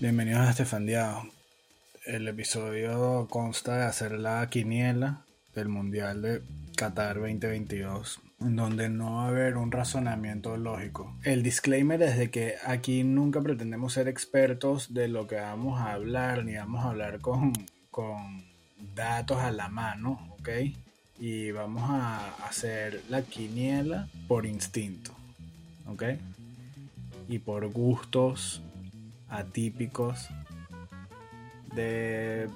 Bienvenidos 0.00 0.40
a 0.40 0.50
Estefandiado. 0.52 1.24
El 2.06 2.26
episodio 2.26 3.26
consta 3.28 3.76
de 3.76 3.84
hacer 3.84 4.12
la 4.12 4.48
quiniela 4.48 5.26
del 5.54 5.68
Mundial 5.68 6.22
de 6.22 6.40
Qatar 6.74 7.16
2022, 7.16 8.18
en 8.40 8.56
donde 8.56 8.88
no 8.88 9.16
va 9.16 9.26
a 9.26 9.28
haber 9.28 9.58
un 9.58 9.70
razonamiento 9.70 10.56
lógico. 10.56 11.14
El 11.22 11.42
disclaimer 11.42 12.00
es 12.00 12.16
de 12.16 12.30
que 12.30 12.54
aquí 12.64 13.04
nunca 13.04 13.42
pretendemos 13.42 13.92
ser 13.92 14.08
expertos 14.08 14.94
de 14.94 15.06
lo 15.08 15.26
que 15.26 15.34
vamos 15.34 15.78
a 15.78 15.92
hablar, 15.92 16.46
ni 16.46 16.54
vamos 16.54 16.82
a 16.82 16.88
hablar 16.88 17.20
con, 17.20 17.52
con 17.90 18.46
datos 18.94 19.36
a 19.36 19.50
la 19.50 19.68
mano, 19.68 20.34
¿ok? 20.38 20.48
Y 21.18 21.50
vamos 21.50 21.82
a 21.90 22.36
hacer 22.46 23.02
la 23.10 23.20
quiniela 23.20 24.08
por 24.28 24.46
instinto, 24.46 25.14
¿ok? 25.86 26.04
Y 27.28 27.38
por 27.40 27.70
gustos 27.70 28.62
atípicos 29.30 30.28
de 31.74 32.48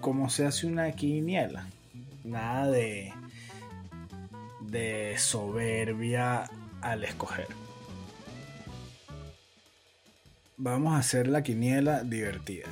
cómo 0.00 0.28
se 0.28 0.46
hace 0.46 0.66
una 0.66 0.90
quiniela. 0.92 1.66
Nada 2.24 2.70
de, 2.70 3.12
de 4.60 5.14
soberbia 5.18 6.44
al 6.80 7.04
escoger. 7.04 7.48
Vamos 10.56 10.94
a 10.94 10.98
hacer 10.98 11.26
la 11.26 11.42
quiniela 11.42 12.02
divertida. 12.04 12.68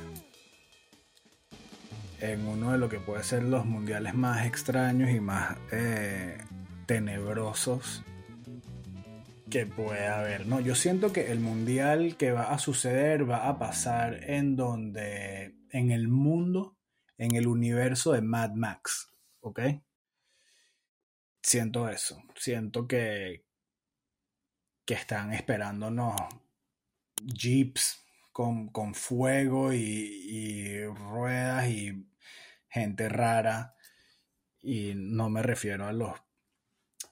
En 2.19 2.47
uno 2.47 2.71
de 2.71 2.77
lo 2.77 2.87
que 2.87 2.99
puede 2.99 3.23
ser 3.23 3.43
los 3.43 3.65
mundiales 3.65 4.13
más 4.13 4.45
extraños 4.45 5.09
y 5.09 5.19
más 5.19 5.57
eh, 5.71 6.37
tenebrosos 6.85 8.03
que 9.53 9.67
puede 9.67 10.07
haber, 10.07 10.47
¿no? 10.47 10.61
Yo 10.61 10.73
siento 10.73 11.13
que 11.13 11.31
el 11.31 11.39
mundial 11.39 12.17
que 12.17 12.31
va 12.31 12.51
a 12.51 12.57
suceder 12.57 13.29
va 13.29 13.47
a 13.47 13.59
pasar 13.59 14.27
en 14.27 14.55
donde, 14.55 15.55
en 15.69 15.91
el 15.91 16.07
mundo, 16.07 16.79
en 17.19 17.35
el 17.35 17.45
universo 17.45 18.13
de 18.13 18.23
Mad 18.23 18.53
Max, 18.53 19.13
¿ok? 19.41 19.59
Siento 21.43 21.87
eso, 21.87 22.23
siento 22.35 22.87
que, 22.87 23.45
que 24.85 24.95
están 24.95 25.31
esperándonos 25.33 26.15
jeeps 27.23 28.03
con, 28.31 28.69
con 28.69 28.95
fuego 28.95 29.71
y, 29.71 29.77
y 29.77 30.83
ruedas 30.87 31.67
y 31.69 32.09
gente 32.69 33.07
rara. 33.07 33.75
Y 34.63 34.93
no 34.95 35.29
me 35.29 35.43
refiero 35.43 35.85
a 35.85 35.93
los 35.93 36.19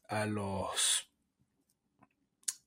a 0.07 0.25
los 0.25 1.10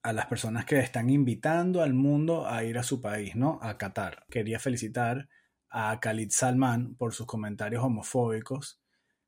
a 0.05 0.13
las 0.13 0.27
personas 0.27 0.67
que 0.67 0.79
están 0.79 1.09
invitando 1.09 1.83
al 1.83 1.95
mundo 1.95 2.47
a 2.47 2.63
ir 2.63 2.77
a 2.77 2.83
su 2.83 3.01
país, 3.01 3.35
¿no? 3.37 3.59
A 3.63 3.79
Qatar. 3.79 4.27
Quería 4.29 4.59
felicitar 4.59 5.31
a 5.71 5.99
Khalid 5.99 6.31
Salman 6.31 6.95
por 6.97 7.15
sus 7.15 7.27
comentarios 7.27 7.83
homofóbicos 7.83 8.83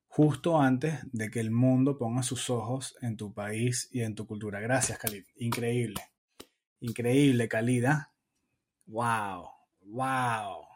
justo 0.07 0.61
antes 0.61 1.01
de 1.13 1.31
que 1.31 1.41
el 1.41 1.51
mundo 1.51 1.97
ponga 1.97 2.23
sus 2.23 2.51
ojos 2.51 2.95
en 3.01 3.17
tu 3.17 3.33
país 3.33 3.89
y 3.91 4.03
en 4.03 4.15
tu 4.15 4.27
cultura. 4.27 4.61
Gracias, 4.61 4.99
Khalid. 4.99 5.25
Increíble. 5.37 6.03
Increíble, 6.81 7.49
Khalid. 7.49 7.87
Wow. 8.85 9.49
Wow. 9.81 10.67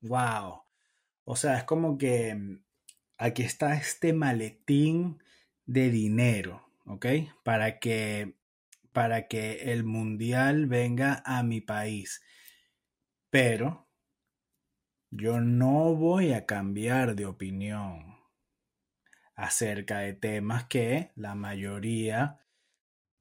Wow. 0.00 0.62
O 1.24 1.34
sea, 1.34 1.58
es 1.58 1.64
como 1.64 1.98
que 1.98 2.36
mm, 2.36 2.62
aquí 3.18 3.42
está 3.42 3.74
este 3.74 4.12
maletín 4.12 5.20
de 5.66 5.90
dinero, 5.90 6.68
¿ok? 6.86 7.06
Para 7.42 7.80
que 7.80 8.36
para 8.94 9.26
que 9.26 9.72
el 9.72 9.84
mundial 9.84 10.66
venga 10.66 11.20
a 11.26 11.42
mi 11.42 11.60
país. 11.60 12.22
Pero 13.28 13.90
yo 15.10 15.40
no 15.40 15.96
voy 15.96 16.32
a 16.32 16.46
cambiar 16.46 17.16
de 17.16 17.26
opinión 17.26 18.16
acerca 19.34 19.98
de 19.98 20.14
temas 20.14 20.66
que 20.66 21.10
la 21.16 21.34
mayoría 21.34 22.40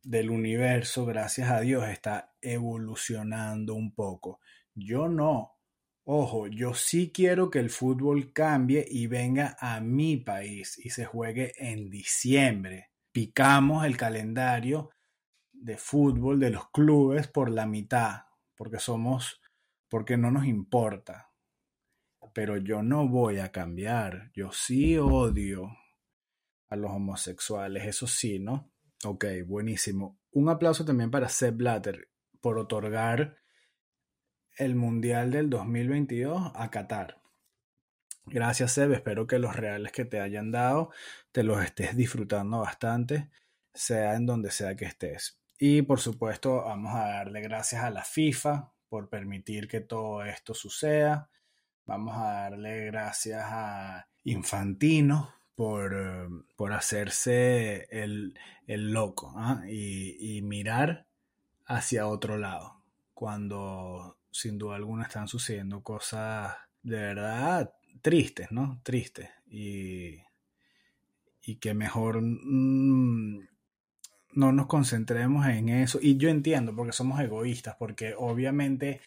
del 0.03 0.29
universo, 0.29 1.07
gracias 1.07 1.50
a 1.50 1.62
Dios, 1.62 1.88
está 1.89 2.35
evolucionando 2.39 3.73
un 3.73 3.95
poco. 3.95 4.41
Yo 4.75 5.09
no. 5.09 5.57
Ojo, 6.06 6.45
yo 6.47 6.75
sí 6.75 7.12
quiero 7.12 7.50
que 7.50 7.59
el 7.59 7.72
fútbol 7.72 8.31
cambie 8.31 8.85
y 8.88 9.07
venga 9.07 9.57
a 9.59 9.79
mi 9.79 10.17
país 10.17 10.78
y 10.78 10.91
se 10.91 11.06
juegue 11.06 11.53
en 11.57 11.89
diciembre. 11.89 12.91
Picamos 13.12 13.85
el 13.85 13.97
calendario 13.97 14.91
de 15.63 15.78
fútbol 15.78 16.41
de 16.41 16.50
los 16.50 16.69
clubes 16.72 17.29
por 17.29 17.50
la 17.50 17.66
mitad, 17.66 18.24
porque 18.56 18.79
somos, 18.79 19.41
porque 19.88 20.18
no 20.18 20.29
nos 20.29 20.46
importa. 20.46 21.31
Pero 22.34 22.57
yo 22.57 22.84
no 22.84 23.07
voy 23.07 23.40
a 23.40 23.51
cambiar. 23.51 24.31
Yo 24.34 24.51
sí 24.51 24.97
odio 24.97 25.78
a 26.68 26.75
los 26.75 26.91
homosexuales, 26.91 27.85
eso 27.85 28.07
sí, 28.07 28.40
¿no? 28.40 28.72
Ok, 29.06 29.25
buenísimo. 29.46 30.19
Un 30.31 30.50
aplauso 30.50 30.84
también 30.84 31.12
para 31.12 31.29
Seb 31.29 31.56
Blatter 31.56 32.09
por 32.41 32.57
otorgar 32.57 33.38
el 34.57 34.75
Mundial 34.75 35.31
del 35.31 35.50
2022 35.50 36.51
a 36.56 36.72
Qatar. 36.72 37.22
Gracias, 38.25 38.74
Seb. 38.74 38.91
Espero 38.91 39.28
que 39.28 39.40
los 39.40 39.56
reales 39.56 39.94
que 39.94 40.03
te 40.03 40.19
hayan 40.19 40.51
dado 40.51 40.91
te 41.31 41.44
los 41.44 41.63
estés 41.63 41.95
disfrutando 41.95 42.59
bastante, 42.59 43.30
sea 43.74 44.16
en 44.16 44.25
donde 44.25 44.51
sea 44.51 44.75
que 44.75 44.85
estés. 44.85 45.42
Y 45.66 45.81
por 45.84 46.01
supuesto 46.01 46.66
vamos 46.66 46.94
a 46.94 47.07
darle 47.07 47.40
gracias 47.40 47.85
a 47.85 47.90
la 47.90 48.03
FIFA 48.03 48.74
por 48.90 49.07
permitir 49.07 49.69
que 49.69 49.79
todo 49.79 50.22
esto 50.25 50.53
suceda. 50.53 51.29
Vamos 51.85 52.18
a 52.18 52.34
darle 52.34 52.88
gracias 52.88 53.41
a 53.46 54.06
Infantino 54.25 55.34
por, 55.56 55.94
eh, 55.94 56.28
por 56.57 56.74
hacerse 56.74 57.88
el, 57.91 58.34
loco 58.68 59.34
¿ah? 59.38 59.63
y, 59.66 60.35
y 60.35 60.41
mirar 60.41 61.07
hacia 61.66 62.07
otro 62.07 62.38
lado 62.38 62.84
cuando 63.13 64.18
sin 64.31 64.57
duda 64.57 64.75
alguna 64.75 65.03
están 65.03 65.30
sucediendo 65.30 65.81
cosas 65.81 66.56
de 66.81 66.97
verdad 66.97 67.74
tristes, 68.01 68.51
¿no? 68.51 68.81
Tristes. 68.84 69.30
Y, 69.47 70.19
y 71.41 71.56
que 71.56 71.74
mejor 71.74 72.22
mm, 72.22 73.52
no 74.35 74.51
nos 74.51 74.67
concentremos 74.67 75.47
en 75.47 75.69
eso. 75.69 75.99
Y 76.01 76.17
yo 76.17 76.29
entiendo, 76.29 76.75
porque 76.75 76.94
somos 76.94 77.19
egoístas, 77.19 77.75
porque 77.77 78.13
obviamente, 78.17 79.01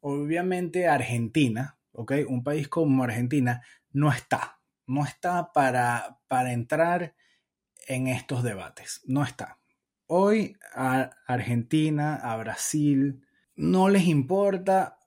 obviamente 0.00 0.88
Argentina, 0.88 1.78
¿ok? 1.92 2.12
Un 2.28 2.44
país 2.44 2.68
como 2.68 3.04
Argentina 3.04 3.62
no 3.92 4.12
está, 4.12 4.60
no 4.86 5.04
está 5.04 5.52
para, 5.52 6.18
para 6.28 6.52
entrar 6.52 7.14
en 7.86 8.06
estos 8.06 8.42
debates, 8.42 9.00
no 9.06 9.24
está. 9.24 9.58
Hoy 10.06 10.56
a 10.74 11.10
Argentina, 11.26 12.14
a 12.14 12.36
Brasil, 12.36 13.22
no 13.56 13.88
les 13.88 14.06
importa 14.06 14.98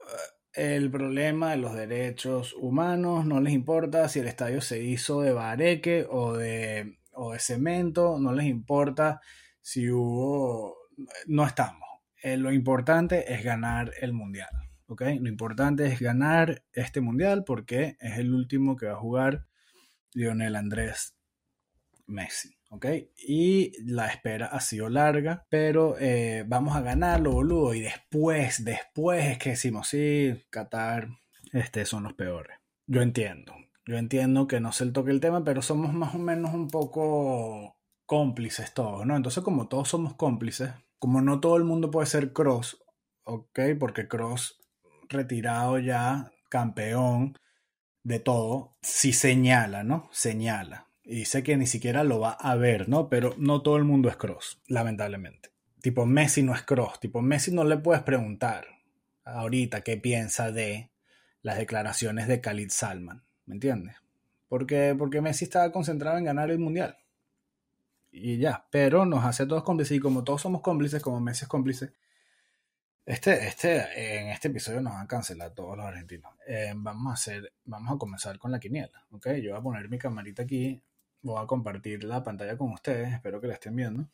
eh, 0.56 0.76
el 0.76 0.92
problema 0.92 1.52
de 1.52 1.58
los 1.58 1.74
derechos 1.74 2.54
humanos, 2.54 3.26
no 3.26 3.40
les 3.40 3.54
importa 3.54 4.10
si 4.10 4.20
el 4.20 4.28
estadio 4.28 4.62
se 4.62 4.84
hizo 4.84 5.22
de 5.22 5.32
bareque 5.32 6.06
o 6.10 6.34
de, 6.34 6.98
o 7.14 7.34
de 7.34 7.40
cemento, 7.40 8.20
no 8.20 8.34
les 8.34 8.46
importa 8.48 9.22
si 9.62 9.90
hubo, 9.90 10.76
no 11.28 11.46
estamos. 11.46 11.88
Eh, 12.22 12.38
lo 12.38 12.52
importante 12.52 13.34
es 13.34 13.44
ganar 13.44 13.92
el 14.00 14.14
mundial, 14.14 14.50
¿ok? 14.88 15.02
Lo 15.20 15.30
importante 15.30 15.88
es 15.88 16.00
ganar 16.00 16.64
este 16.74 17.02
mundial 17.02 17.44
porque 17.46 17.98
es 18.00 18.18
el 18.18 18.34
último 18.34 18.76
que 18.76 18.88
va 18.88 18.94
a 18.94 19.00
jugar 19.00 19.48
Lionel 20.14 20.56
Andrés 20.56 21.16
Messi, 22.06 22.56
¿ok? 22.70 22.86
Y 23.18 23.72
la 23.86 24.08
espera 24.08 24.48
ha 24.48 24.60
sido 24.60 24.90
larga, 24.90 25.46
pero 25.50 25.96
eh, 26.00 26.44
vamos 26.48 26.76
a 26.76 26.82
ganarlo, 26.82 27.32
boludo. 27.32 27.74
Y 27.74 27.82
después, 27.82 28.64
después 28.64 29.26
es 29.26 29.38
que 29.40 29.52
decimos, 29.52 29.88
sí, 29.88 30.46
Qatar, 30.50 31.08
este, 31.54 31.86
son 31.86 32.04
los 32.04 32.14
peores. 32.14 32.58
Yo 32.86 33.02
entiendo, 33.02 33.56
yo 33.86 33.98
entiendo 33.98 34.48
que 34.48 34.60
no 34.60 34.72
se 34.72 34.86
toque 34.92 35.12
el 35.12 35.22
tema, 35.22 35.44
pero 35.44 35.62
somos 35.62 35.94
más 35.94 36.14
o 36.14 36.20
menos 36.20 36.54
un 36.54 36.68
poco 36.68 37.78
cómplices 38.12 38.74
todos, 38.74 39.06
¿no? 39.06 39.16
Entonces, 39.16 39.42
como 39.42 39.70
todos 39.70 39.88
somos 39.88 40.16
cómplices, 40.16 40.72
como 41.00 41.22
no 41.22 41.40
todo 41.40 41.56
el 41.56 41.64
mundo 41.64 41.92
puede 41.92 42.08
ser 42.08 42.34
Cross, 42.34 42.84
¿ok? 43.24 43.58
Porque 43.80 44.10
Cross, 44.10 44.60
retirado 45.08 45.80
ya, 45.80 46.30
campeón 46.50 47.38
de 48.04 48.20
todo, 48.20 48.76
sí 48.82 49.14
señala, 49.14 49.86
¿no? 49.86 50.10
Señala. 50.12 50.88
Y 51.06 51.20
dice 51.20 51.42
que 51.42 51.56
ni 51.56 51.66
siquiera 51.68 52.04
lo 52.04 52.20
va 52.20 52.32
a 52.32 52.58
ver, 52.58 52.90
¿no? 52.90 53.08
Pero 53.08 53.34
no 53.38 53.62
todo 53.62 53.78
el 53.78 53.86
mundo 53.86 54.10
es 54.10 54.18
Cross, 54.18 54.60
lamentablemente. 54.68 55.54
Tipo, 55.82 56.06
Messi 56.06 56.44
no 56.44 56.54
es 56.54 56.64
Cross. 56.64 57.00
Tipo, 57.00 57.22
Messi 57.22 57.54
no 57.54 57.64
le 57.64 57.78
puedes 57.78 58.04
preguntar 58.04 58.68
ahorita 59.24 59.86
qué 59.86 59.96
piensa 59.96 60.52
de 60.52 60.92
las 61.44 61.58
declaraciones 61.58 62.28
de 62.28 62.42
Khalid 62.42 62.72
Salman, 62.72 63.24
¿me 63.46 63.54
entiendes? 63.54 63.96
Porque, 64.50 64.96
porque 65.00 65.22
Messi 65.22 65.46
estaba 65.46 65.72
concentrado 65.72 66.18
en 66.18 66.26
ganar 66.26 66.52
el 66.52 66.60
mundial 66.60 66.98
y 68.12 68.38
ya, 68.38 68.68
pero 68.70 69.06
nos 69.06 69.24
hace 69.26 69.46
todos 69.46 69.64
cómplices 69.64 69.98
y 69.98 70.00
como 70.00 70.24
todos 70.24 70.42
somos 70.42 70.62
cómplices, 70.62 71.02
como 71.02 71.20
Messi 71.20 71.46
es 71.46 71.50
cómplice, 71.50 71.94
Este, 73.06 73.48
este, 73.48 74.22
en 74.22 74.28
este 74.30 74.50
episodio 74.50 74.82
nos 74.82 74.94
van 74.94 75.04
a 75.04 75.08
cancelar 75.08 75.54
todos 75.54 75.76
los 75.76 75.86
argentinos. 75.86 76.34
Eh, 76.48 76.74
vamos 76.76 77.12
a 77.12 77.14
hacer, 77.14 77.54
vamos 77.66 77.96
a 77.96 77.98
comenzar 77.98 78.38
con 78.38 78.52
la 78.52 78.60
quiniela, 78.60 79.06
¿ok? 79.12 79.28
Yo 79.42 79.52
voy 79.52 79.60
a 79.60 79.64
poner 79.64 79.90
mi 79.90 79.98
camarita 79.98 80.44
aquí, 80.44 80.82
voy 81.22 81.42
a 81.42 81.48
compartir 81.48 82.04
la 82.04 82.24
pantalla 82.24 82.58
con 82.58 82.72
ustedes, 82.72 83.14
espero 83.14 83.42
que 83.42 83.48
la 83.48 83.54
estén 83.56 83.76
viendo. 83.76 84.08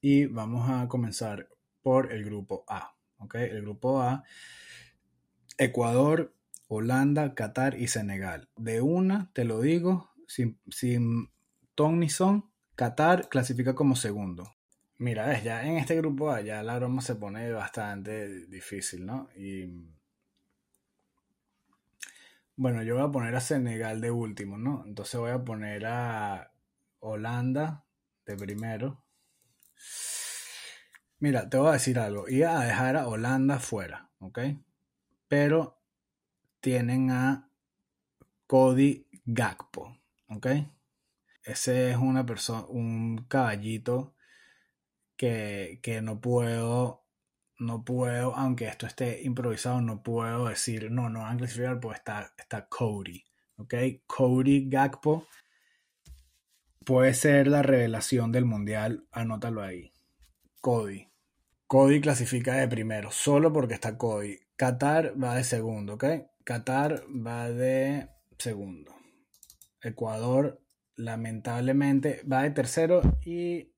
Y 0.00 0.26
vamos 0.26 0.70
a 0.70 0.86
comenzar 0.88 1.48
por 1.82 2.12
el 2.12 2.24
grupo 2.24 2.64
A, 2.68 2.94
¿ok? 3.18 3.34
El 3.36 3.62
grupo 3.62 4.00
A, 4.00 4.24
Ecuador, 5.58 6.34
Holanda, 6.68 7.34
Qatar 7.34 7.78
y 7.78 7.88
Senegal. 7.88 8.48
De 8.56 8.80
una, 8.80 9.30
te 9.34 9.44
lo 9.44 9.60
digo, 9.60 10.10
sin, 10.26 10.58
sin 10.70 11.30
ton 11.74 11.98
ni 11.98 12.08
son, 12.08 12.49
Qatar 12.80 13.28
clasifica 13.28 13.74
como 13.74 13.94
segundo. 13.94 14.56
Mira, 14.96 15.38
ya 15.42 15.66
en 15.66 15.76
este 15.76 15.96
grupo 15.96 16.30
A 16.30 16.40
ya 16.40 16.62
la 16.62 16.78
broma 16.78 17.02
se 17.02 17.14
pone 17.14 17.52
bastante 17.52 18.46
difícil, 18.46 19.04
¿no? 19.04 19.28
Y 19.36 19.66
bueno, 22.56 22.82
yo 22.82 22.94
voy 22.94 23.04
a 23.04 23.12
poner 23.12 23.36
a 23.36 23.42
Senegal 23.42 24.00
de 24.00 24.10
último, 24.10 24.56
¿no? 24.56 24.82
Entonces 24.86 25.20
voy 25.20 25.30
a 25.30 25.44
poner 25.44 25.84
a 25.84 26.54
Holanda 27.00 27.84
de 28.24 28.36
primero. 28.36 29.04
Mira, 31.18 31.50
te 31.50 31.58
voy 31.58 31.68
a 31.68 31.72
decir 31.72 31.98
algo. 31.98 32.30
Iba 32.30 32.62
a 32.62 32.64
dejar 32.64 32.96
a 32.96 33.08
Holanda 33.08 33.58
fuera, 33.58 34.10
¿ok? 34.20 34.38
Pero 35.28 35.82
tienen 36.60 37.10
a 37.10 37.46
Cody 38.46 39.06
Gakpo, 39.26 39.98
¿ok? 40.30 40.46
Ese 41.50 41.90
es 41.90 41.96
una 41.96 42.24
persona, 42.24 42.64
un 42.68 43.24
caballito 43.28 44.14
que, 45.16 46.00
no 46.02 46.20
puedo, 46.20 47.04
no 47.58 47.84
puedo, 47.84 48.36
aunque 48.36 48.68
esto 48.68 48.86
esté 48.86 49.22
improvisado, 49.24 49.80
no 49.80 50.02
puedo 50.02 50.46
decir, 50.46 50.92
no, 50.92 51.10
no 51.10 51.20
van 51.20 51.34
a 51.34 51.38
clasificar 51.38 51.80
porque 51.80 51.98
está, 51.98 52.32
está 52.38 52.68
Cody, 52.68 53.24
¿ok? 53.56 53.74
Cody 54.06 54.68
Gakpo 54.70 55.26
puede 56.84 57.14
ser 57.14 57.48
la 57.48 57.62
revelación 57.62 58.30
del 58.30 58.44
mundial, 58.44 59.08
anótalo 59.10 59.62
ahí. 59.62 59.92
Cody. 60.60 61.08
Cody 61.66 62.00
clasifica 62.00 62.54
de 62.54 62.68
primero, 62.68 63.10
solo 63.10 63.52
porque 63.52 63.74
está 63.74 63.98
Cody. 63.98 64.38
Qatar 64.54 65.20
va 65.20 65.34
de 65.34 65.42
segundo, 65.42 65.94
¿ok? 65.94 66.04
Qatar 66.44 67.02
va 67.08 67.50
de 67.50 68.08
segundo. 68.38 68.94
Ecuador, 69.82 70.60
lamentablemente, 71.00 72.22
va 72.30 72.42
de 72.42 72.50
tercero 72.50 73.02
y 73.24 73.72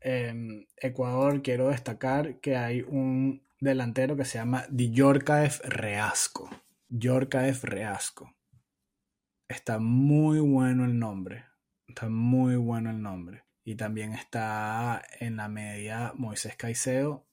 en 0.00 0.66
Ecuador 0.76 1.42
quiero 1.42 1.68
destacar 1.68 2.40
que 2.40 2.56
hay 2.56 2.82
un 2.82 3.42
delantero 3.60 4.16
que 4.16 4.24
se 4.24 4.38
llama 4.38 4.64
Diorcaef 4.70 5.60
Reasco. 5.64 6.48
Yorkaev 6.88 7.64
Reasco. 7.64 8.34
Está 9.46 9.78
muy 9.78 10.40
bueno 10.40 10.84
el 10.84 10.98
nombre. 10.98 11.44
Está 11.86 12.08
muy 12.08 12.56
bueno 12.56 12.90
el 12.90 13.02
nombre. 13.02 13.44
Y 13.64 13.74
también 13.74 14.14
está 14.14 15.02
en 15.20 15.36
la 15.36 15.48
media 15.48 16.12
Moisés 16.16 16.56
Caicedo, 16.56 17.26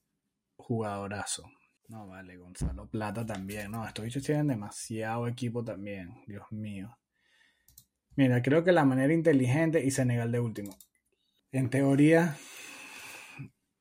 jugadorazo. 0.58 1.50
No, 1.88 2.08
vale, 2.08 2.36
Gonzalo 2.36 2.90
Plata 2.90 3.26
también. 3.26 3.72
No, 3.72 3.88
estos 3.88 4.04
bichos 4.04 4.24
tienen 4.24 4.48
demasiado 4.48 5.28
equipo 5.28 5.64
también. 5.64 6.24
Dios 6.28 6.52
mío. 6.52 6.98
Mira, 8.18 8.42
creo 8.42 8.64
que 8.64 8.72
la 8.72 8.86
manera 8.86 9.14
inteligente 9.14 9.84
y 9.84 9.92
Senegal 9.92 10.32
de 10.32 10.40
último. 10.40 10.78
En 11.52 11.70
teoría, 11.70 12.38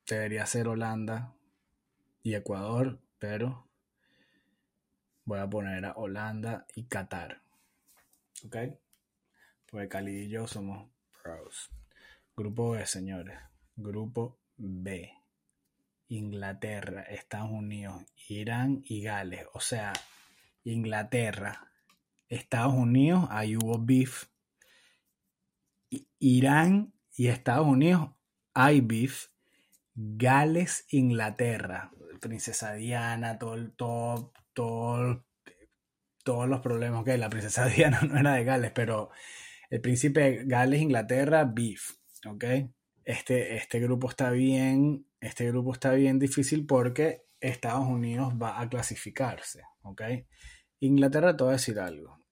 debería 0.07 0.45
ser 0.45 0.67
Holanda 0.67 1.33
y 2.21 2.35
Ecuador, 2.35 2.99
pero 3.17 3.69
voy 5.23 5.39
a 5.39 5.49
poner 5.49 5.85
a 5.85 5.93
Holanda 5.93 6.67
y 6.75 6.85
Qatar. 6.85 7.41
¿Ok? 8.45 8.57
Pues 9.67 9.87
Cali 9.87 10.25
y 10.25 10.29
yo 10.29 10.47
somos 10.47 10.89
pros. 11.23 11.71
Grupo 12.35 12.71
B, 12.71 12.85
señores. 12.85 13.39
Grupo 13.77 14.37
B. 14.57 15.11
Inglaterra, 16.09 17.01
Estados 17.03 17.51
Unidos, 17.51 18.03
Irán 18.27 18.83
y 18.85 19.01
Gales. 19.01 19.45
O 19.53 19.59
sea, 19.59 19.93
Inglaterra, 20.63 21.71
Estados 22.35 22.73
Unidos, 22.73 23.27
ahí 23.29 23.55
hubo 23.55 23.79
beef. 23.79 24.25
Irán 26.19 26.93
y 27.15 27.27
Estados 27.27 27.67
Unidos, 27.67 28.11
hay 28.53 28.81
beef. 28.81 29.27
Gales, 29.95 30.85
Inglaterra, 30.89 31.91
Princesa 32.19 32.73
Diana, 32.73 33.39
todo, 33.39 33.71
todo, 33.71 34.33
todo, 34.53 35.25
todos 36.23 36.49
los 36.49 36.59
problemas. 36.59 37.05
que 37.05 37.17
la 37.17 37.29
princesa 37.29 37.65
Diana 37.69 38.01
no 38.01 38.19
era 38.19 38.33
de 38.33 38.43
Gales, 38.43 38.71
pero 38.71 39.09
el 39.69 39.81
príncipe 39.81 40.43
Gales, 40.45 40.81
Inglaterra, 40.81 41.45
beef. 41.45 41.95
¿Ok? 42.27 42.43
Este, 43.05 43.55
este 43.55 43.79
grupo 43.79 44.09
está 44.09 44.31
bien, 44.31 45.07
este 45.21 45.47
grupo 45.47 45.71
está 45.73 45.91
bien 45.91 46.17
difícil 46.19 46.65
porque 46.65 47.25
Estados 47.39 47.87
Unidos 47.87 48.33
va 48.41 48.59
a 48.59 48.67
clasificarse. 48.67 49.61
¿Ok? 49.83 50.01
Inglaterra, 50.79 51.37
te 51.37 51.43
voy 51.43 51.51
a 51.51 51.57
decir 51.57 51.79
algo. 51.79 52.24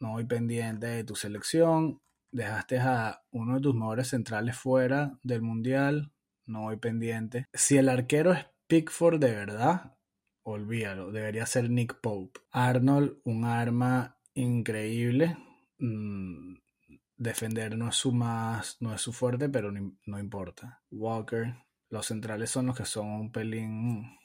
No 0.00 0.12
voy 0.12 0.24
pendiente 0.24 0.88
de 0.88 1.04
tu 1.04 1.14
selección. 1.14 2.00
Dejaste 2.32 2.78
a 2.78 3.22
uno 3.30 3.56
de 3.56 3.60
tus 3.60 3.74
mejores 3.74 4.08
centrales 4.08 4.56
fuera 4.56 5.18
del 5.22 5.42
mundial 5.42 6.12
no 6.50 6.62
voy 6.62 6.76
pendiente. 6.76 7.46
Si 7.54 7.78
el 7.78 7.88
arquero 7.88 8.32
es 8.32 8.44
Pickford 8.66 9.20
de 9.20 9.30
verdad, 9.30 9.96
olvídalo, 10.42 11.12
debería 11.12 11.46
ser 11.46 11.70
Nick 11.70 12.00
Pope. 12.00 12.40
Arnold, 12.50 13.20
un 13.24 13.44
arma 13.44 14.18
increíble. 14.34 15.38
Mm, 15.78 16.56
defender 17.16 17.78
no 17.78 17.88
es 17.88 17.94
su 17.94 18.12
más, 18.12 18.76
no 18.80 18.94
es 18.94 19.00
su 19.00 19.12
fuerte, 19.12 19.48
pero 19.48 19.70
no, 19.72 20.18
importa. 20.18 20.82
Walker, 20.90 21.54
los 21.88 22.06
centrales 22.06 22.50
son 22.50 22.66
los 22.66 22.76
que 22.76 22.84
son 22.84 23.06
un 23.08 23.32
pelín. 23.32 24.18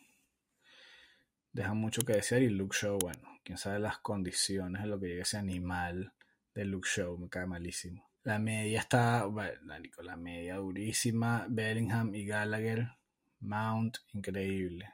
Dejan 1.54 1.78
mucho 1.78 2.02
que 2.02 2.14
decir. 2.14 2.42
Y 2.42 2.50
Luke 2.50 2.76
Show, 2.76 2.98
bueno, 3.00 3.35
quién 3.46 3.58
sabe 3.58 3.80
las 3.80 4.00
condiciones 4.00 4.82
de 4.82 4.88
lo 4.90 5.00
que 5.00 5.08
llegue 5.08 5.22
ese 5.22 5.38
animal 5.38 6.12
de 6.54 6.66
Luke 6.66 6.90
Show, 6.90 7.18
me 7.18 7.30
cae 7.30 7.46
malísimo. 7.46 8.10
La 8.24 8.40
media 8.40 8.80
está, 8.80 9.26
bueno, 9.26 9.60
la 10.02 10.18
media 10.18 10.56
durísima. 10.56 11.46
Bellingham 11.48 12.16
y 12.16 12.26
Gallagher. 12.26 12.90
Mount, 13.42 13.98
increíble. 14.14 14.90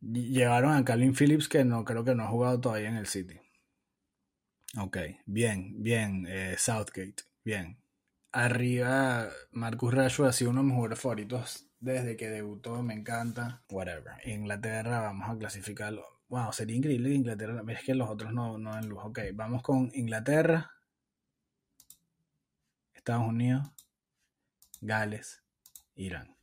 Llevaron 0.00 0.74
a 0.74 0.84
Calvin 0.84 1.14
Phillips 1.14 1.48
que 1.48 1.64
no 1.64 1.84
creo 1.84 2.04
que 2.04 2.14
no 2.14 2.22
ha 2.22 2.28
jugado 2.28 2.60
todavía 2.60 2.88
en 2.88 2.96
el 2.96 3.06
City. 3.06 3.40
Ok, 4.78 4.98
bien, 5.26 5.82
bien, 5.82 6.26
eh, 6.28 6.54
Southgate, 6.56 7.24
bien. 7.42 7.78
Arriba, 8.30 9.28
Marcus 9.50 9.92
Rashford 9.92 10.28
ha 10.28 10.32
sido 10.32 10.50
uno 10.50 10.60
de 10.60 10.66
mis 10.66 10.74
jugadores 10.74 11.00
favoritos 11.00 11.68
desde 11.80 12.16
que 12.16 12.28
debutó, 12.28 12.80
me 12.82 12.94
encanta. 12.94 13.64
Whatever. 13.70 14.14
Inglaterra, 14.24 15.00
vamos 15.00 15.28
a 15.28 15.38
clasificarlo. 15.38 16.17
Wow, 16.28 16.52
sería 16.52 16.76
increíble 16.76 17.14
Inglaterra. 17.14 17.62
Es 17.68 17.82
que 17.82 17.94
los 17.94 18.08
otros 18.10 18.32
no, 18.32 18.58
no 18.58 18.72
dan 18.72 18.88
luz. 18.88 19.00
Ok, 19.02 19.20
vamos 19.34 19.62
con 19.62 19.90
Inglaterra. 19.94 20.70
Estados 22.94 23.26
Unidos, 23.26 23.66
Gales, 24.82 25.42
Irán. 25.94 26.36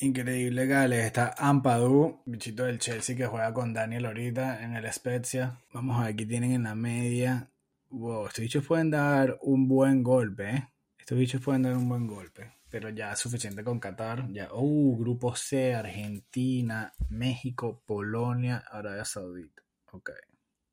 Increíble 0.00 0.66
Gales, 0.66 1.04
está 1.04 1.34
Ampadu, 1.38 2.22
bichito 2.24 2.64
del 2.64 2.78
Chelsea 2.78 3.16
que 3.16 3.26
juega 3.26 3.52
con 3.52 3.72
Daniel 3.72 4.06
ahorita 4.06 4.62
en 4.62 4.74
el 4.74 4.92
Spezia. 4.92 5.60
Vamos 5.72 5.98
a 5.98 6.04
ver, 6.04 6.14
aquí 6.14 6.26
tienen 6.26 6.52
en 6.52 6.64
la 6.64 6.74
media. 6.74 7.50
Wow, 7.90 8.26
estos 8.26 8.42
bichos 8.42 8.66
pueden 8.66 8.90
dar 8.90 9.38
un 9.42 9.68
buen 9.68 10.02
golpe, 10.02 10.50
¿eh? 10.50 10.68
Estos 10.98 11.18
bichos 11.18 11.40
pueden 11.40 11.62
dar 11.62 11.76
un 11.76 11.88
buen 11.88 12.06
golpe. 12.06 12.57
Pero 12.70 12.90
ya 12.90 13.12
es 13.12 13.18
suficiente 13.18 13.64
con 13.64 13.80
Qatar. 13.80 14.30
Ya, 14.32 14.48
uh, 14.52 14.98
grupo 14.98 15.34
C, 15.34 15.74
Argentina, 15.74 16.92
México, 17.08 17.82
Polonia, 17.86 18.58
Arabia 18.70 19.04
Saudita. 19.04 19.62
Ok, 19.92 20.10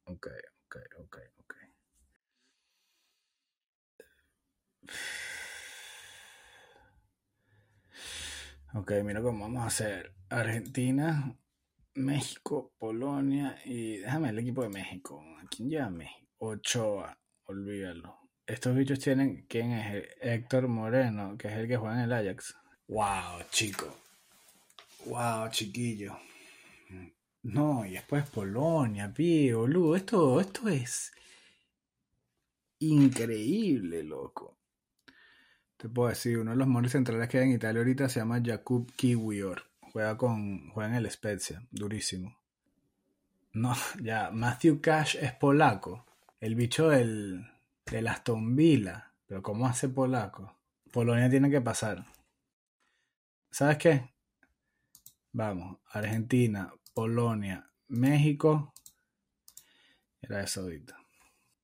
ok, 0.05 0.27
ok, 0.67 0.75
ok. 0.99 1.17
Ok, 8.75 8.91
mira 9.03 9.21
cómo 9.21 9.45
vamos 9.45 9.63
a 9.63 9.67
hacer. 9.67 10.13
Argentina, 10.29 11.33
México, 11.93 12.73
Polonia 12.77 13.57
y 13.63 13.97
déjame 13.97 14.29
el 14.29 14.39
equipo 14.39 14.63
de 14.63 14.69
México. 14.69 15.23
¿A 15.41 15.47
quién 15.47 15.69
lleva 15.69 15.89
México? 15.89 16.27
Ochoa, 16.39 17.17
olvídalo. 17.45 18.24
Estos 18.47 18.75
bichos 18.75 18.99
tienen, 18.99 19.45
¿quién 19.47 19.71
es? 19.71 20.07
Héctor 20.21 20.67
Moreno, 20.67 21.37
que 21.37 21.47
es 21.47 21.55
el 21.55 21.67
que 21.67 21.77
juega 21.77 21.95
en 21.95 22.01
el 22.01 22.13
Ajax. 22.13 22.55
Wow, 22.87 23.43
chico. 23.49 23.97
Wow, 25.05 25.49
chiquillo. 25.49 26.17
No, 27.43 27.85
y 27.85 27.91
después 27.91 28.27
Polonia, 28.29 29.13
pío, 29.13 29.59
boludo. 29.59 29.95
Esto, 29.95 30.39
esto 30.39 30.67
es 30.67 31.11
increíble, 32.79 34.03
loco. 34.03 34.57
Te 35.77 35.89
puedo 35.89 36.09
decir, 36.09 36.39
uno 36.39 36.51
de 36.51 36.57
los 36.57 36.67
monos 36.67 36.91
centrales 36.91 37.27
que 37.29 37.37
hay 37.37 37.45
en 37.45 37.55
Italia 37.55 37.79
ahorita 37.79 38.09
se 38.09 38.19
llama 38.19 38.41
Jakub 38.43 38.91
Kiwior. 38.95 39.63
Juega 39.91 40.17
con. 40.17 40.69
Juega 40.69 40.89
en 40.89 40.95
el 40.95 41.11
Spezia. 41.11 41.61
Durísimo. 41.71 42.37
No, 43.53 43.75
ya. 44.01 44.31
Matthew 44.31 44.81
Cash 44.81 45.17
es 45.19 45.33
polaco. 45.33 46.05
El 46.39 46.55
bicho 46.55 46.89
del. 46.89 47.45
Del 47.85 48.07
Aston 48.07 48.55
Villa. 48.55 49.13
Pero 49.25 49.41
¿cómo 49.41 49.67
hace 49.67 49.89
polaco? 49.89 50.57
Polonia 50.91 51.29
tiene 51.29 51.49
que 51.49 51.61
pasar. 51.61 52.05
¿Sabes 53.51 53.77
qué? 53.77 54.13
Vamos. 55.31 55.79
Argentina, 55.89 56.73
Polonia, 56.93 57.69
México. 57.87 58.73
Era 60.21 60.43
eso 60.43 60.61
ahorita. 60.61 60.97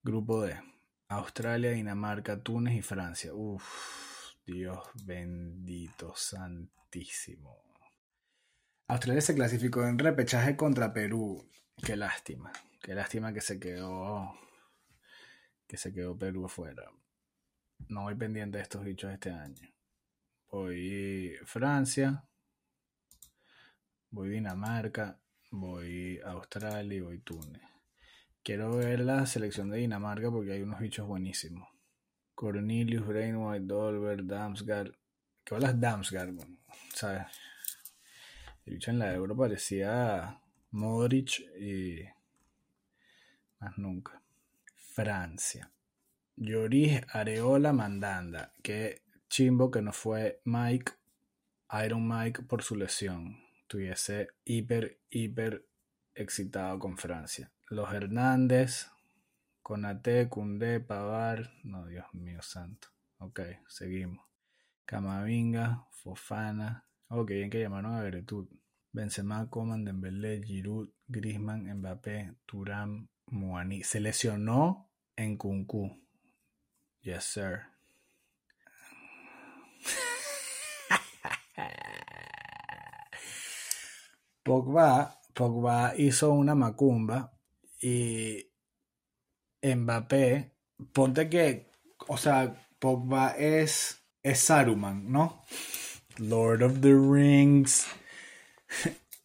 Grupo 0.03 0.41
D. 0.41 0.59
Australia, 1.07 1.71
Dinamarca, 1.71 2.41
Túnez 2.41 2.75
y 2.75 2.81
Francia. 2.81 3.33
Uf, 3.33 4.33
Dios 4.45 4.79
bendito, 5.05 6.13
santísimo. 6.15 7.61
Australia 8.87 9.21
se 9.21 9.35
clasificó 9.35 9.85
en 9.85 9.99
repechaje 9.99 10.55
contra 10.55 10.93
Perú. 10.93 11.49
Qué 11.83 11.95
lástima. 11.95 12.51
Qué 12.81 12.93
lástima 12.93 13.33
que 13.33 13.41
se 13.41 13.59
quedó. 13.59 14.33
Que 15.71 15.77
se 15.77 15.93
quedó 15.93 16.17
Perú 16.17 16.43
afuera. 16.43 16.83
No 17.87 18.01
voy 18.01 18.15
pendiente 18.15 18.57
de 18.57 18.63
estos 18.63 18.83
bichos 18.83 19.09
este 19.09 19.31
año. 19.31 19.69
Voy 20.49 21.33
Francia. 21.45 22.25
Voy 24.09 24.31
Dinamarca. 24.31 25.17
Voy 25.49 26.19
Australia 26.25 26.97
y 26.97 26.99
voy 26.99 27.19
Túnez. 27.19 27.61
Quiero 28.43 28.75
ver 28.75 28.99
la 28.99 29.25
selección 29.25 29.69
de 29.69 29.77
Dinamarca 29.77 30.29
porque 30.29 30.51
hay 30.51 30.61
unos 30.61 30.81
bichos 30.81 31.07
buenísimos. 31.07 31.69
Cornelius, 32.35 33.07
Brainwhite, 33.07 33.65
Dolber, 33.65 34.25
Damsgaard. 34.25 34.91
¿Qué 35.45 35.57
las 35.57 35.79
Damsgaard? 35.79 36.35
¿Sabes? 36.93 37.27
El 38.65 38.73
bicho 38.73 38.91
en 38.91 38.99
la 38.99 39.13
Euro 39.13 39.37
parecía 39.37 40.37
Modric 40.71 41.39
y. 41.57 42.03
Más 43.61 43.77
nunca. 43.77 44.20
Francia. 45.01 45.71
Lloris 46.35 47.01
Areola 47.11 47.73
Mandanda. 47.73 48.53
Qué 48.61 49.01
chimbo 49.29 49.71
que 49.71 49.81
no 49.81 49.93
fue 49.93 50.41
Mike, 50.45 50.91
Iron 51.83 52.07
Mike, 52.07 52.43
por 52.43 52.61
su 52.61 52.75
lesión. 52.75 53.39
Tuviese 53.65 54.27
hiper, 54.45 54.99
hiper 55.09 55.65
excitado 56.13 56.77
con 56.77 56.99
Francia. 56.99 57.51
Los 57.69 57.91
Hernández, 57.91 58.91
Conate, 59.63 60.29
Cundé, 60.29 60.79
Pavar. 60.81 61.49
No, 61.63 61.87
Dios 61.87 62.05
mío 62.13 62.43
santo. 62.43 62.89
Ok, 63.17 63.39
seguimos. 63.67 64.23
Camavinga, 64.85 65.87
Fofana. 65.89 66.85
Ok, 67.07 67.29
bien 67.29 67.49
que 67.49 67.59
llamaron 67.59 67.95
a 67.95 68.03
Gretud. 68.03 68.47
Benzema, 68.91 69.49
Coman, 69.49 69.83
Dembélé, 69.83 70.43
Giroud, 70.43 70.89
Griezmann, 71.07 71.73
Mbappé, 71.79 72.35
Turam, 72.45 73.07
Muani. 73.31 73.83
Se 73.83 73.99
lesionó 73.99 74.90
en 75.21 75.37
Kunku. 75.37 75.89
Yes, 77.03 77.25
sir. 77.25 77.61
Pogba, 84.43 85.19
Pogba 85.33 85.93
hizo 85.97 86.33
una 86.33 86.55
macumba 86.55 87.31
y 87.81 88.47
Mbappé, 89.63 90.51
ponte 90.91 91.29
que, 91.29 91.69
o 92.07 92.17
sea, 92.17 92.53
Pogba 92.79 93.35
es, 93.37 94.01
es 94.23 94.39
Saruman, 94.39 95.11
¿no? 95.11 95.43
Lord 96.17 96.63
of 96.63 96.81
the 96.81 96.95
Rings. 96.95 97.87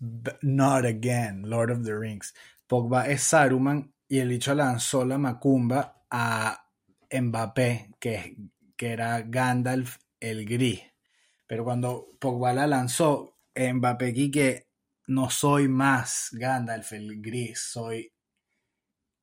Not 0.43 0.85
again, 0.85 1.49
Lord 1.49 1.71
of 1.71 1.85
the 1.85 1.97
Rings. 1.97 2.35
Pogba 2.69 3.09
es 3.09 3.23
Saruman 3.23 3.93
y 4.09 4.19
el 4.19 4.29
dicho 4.29 4.55
lanzó 4.55 5.05
la 5.05 5.19
macumba 5.19 6.05
a 6.11 6.71
Mbappé, 7.11 7.95
que, 7.99 8.37
que 8.77 8.93
era 8.93 9.23
Gandalf 9.23 9.99
el 10.21 10.45
gris. 10.45 10.83
Pero 11.47 11.65
cuando 11.65 12.17
Pogba 12.19 12.53
la 12.53 12.67
lanzó, 12.67 13.39
Mbappé 13.55 14.31
que 14.31 14.67
no 15.09 15.31
soy 15.31 15.69
más 15.69 16.31
Gandalf 16.33 16.93
el 16.93 17.21
gris, 17.21 17.61
soy 17.61 18.13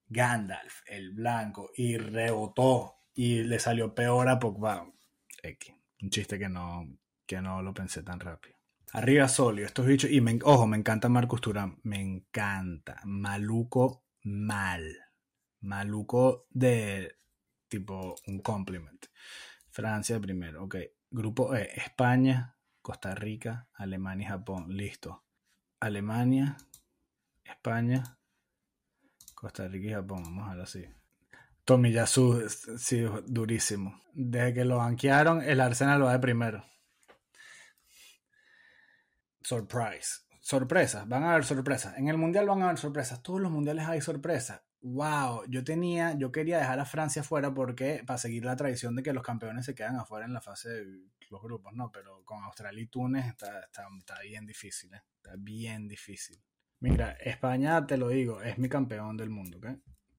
Gandalf, 0.08 0.82
el 0.88 1.12
blanco, 1.12 1.72
y 1.76 1.98
rebotó 1.98 2.96
y 3.14 3.44
le 3.44 3.60
salió 3.60 3.94
peor 3.94 4.30
a 4.30 4.40
Pogba. 4.40 4.90
X. 5.42 5.76
Un 6.02 6.10
chiste 6.10 6.40
que 6.40 6.50
no, 6.50 6.88
que 7.26 7.42
no 7.42 7.62
lo 7.62 7.74
pensé 7.74 8.02
tan 8.04 8.20
rápido. 8.20 8.56
Arriba 8.94 9.28
Solio, 9.28 9.66
estos 9.66 9.86
bichos. 9.86 10.12
Y 10.12 10.22
me, 10.22 10.40
ojo, 10.44 10.68
me 10.68 10.78
encanta 10.78 11.10
Marcus 11.10 11.42
Turán. 11.42 11.80
Me 11.84 12.00
encanta. 12.00 13.02
Maluco 13.06 14.03
mal. 14.24 14.98
Maluco 15.62 16.48
de 16.50 17.18
tipo 17.68 18.16
un 18.28 18.40
compliment. 18.40 19.06
Francia 19.70 20.20
primero. 20.20 20.64
Ok. 20.64 20.76
Grupo 21.10 21.56
E. 21.56 21.70
España, 21.76 22.58
Costa 22.82 23.16
Rica, 23.16 23.70
Alemania 23.74 24.26
y 24.26 24.30
Japón. 24.30 24.76
Listo. 24.76 25.24
Alemania, 25.80 26.56
España, 27.44 28.04
Costa 29.36 29.68
Rica 29.68 29.88
y 29.90 29.94
Japón, 29.94 30.24
vamos 30.24 30.48
a 30.48 30.54
ver 30.54 30.64
así. 30.64 30.86
Tomiyasu, 31.66 32.48
sí, 32.78 33.06
durísimo. 33.28 34.02
Desde 34.14 34.54
que 34.54 34.66
lo 34.66 34.78
banquearon, 34.78 35.42
el 35.42 35.60
Arsenal 35.60 36.00
lo 36.00 36.06
va 36.06 36.14
de 36.14 36.20
primero. 36.20 36.66
Surprise. 39.42 40.23
Sorpresas, 40.44 41.08
van 41.08 41.24
a 41.24 41.32
haber 41.32 41.46
sorpresas. 41.46 41.98
En 41.98 42.10
el 42.10 42.18
mundial 42.18 42.48
van 42.48 42.62
a 42.62 42.66
haber 42.66 42.78
sorpresas. 42.78 43.24
Todos 43.24 43.40
los 43.40 43.50
mundiales 43.50 43.88
hay 43.88 44.02
sorpresas. 44.02 44.62
Wow, 44.82 45.46
yo 45.48 45.64
tenía, 45.64 46.18
yo 46.18 46.34
quería 46.34 46.58
dejar 46.58 46.82
a 46.82 46.86
Francia 46.86 47.24
fuera 47.24 47.54
porque 47.54 48.04
para 48.06 48.18
seguir 48.20 48.44
la 48.44 48.58
tradición 48.58 48.94
de 48.94 49.04
que 49.04 49.14
los 49.14 49.24
campeones 49.24 49.66
se 49.66 49.74
quedan 49.74 49.96
afuera 49.96 50.26
en 50.26 50.34
la 50.34 50.42
fase 50.42 50.68
de 50.68 50.86
los 51.30 51.42
grupos, 51.42 51.72
no, 51.74 51.90
pero 51.94 52.26
con 52.26 52.44
Australia 52.44 52.84
y 52.84 52.88
Túnez 52.88 53.28
está, 53.28 53.62
está, 53.62 53.88
está 53.98 54.20
bien 54.20 54.46
difícil, 54.46 54.94
¿eh? 54.94 55.02
está 55.16 55.36
bien 55.38 55.88
difícil. 55.88 56.44
Mira, 56.82 57.14
España, 57.22 57.88
te 57.88 57.96
lo 57.96 58.10
digo, 58.10 58.42
es 58.42 58.58
mi 58.58 58.68
campeón 58.68 59.16
del 59.16 59.30
mundo, 59.30 59.60
¿ok? 59.60 59.68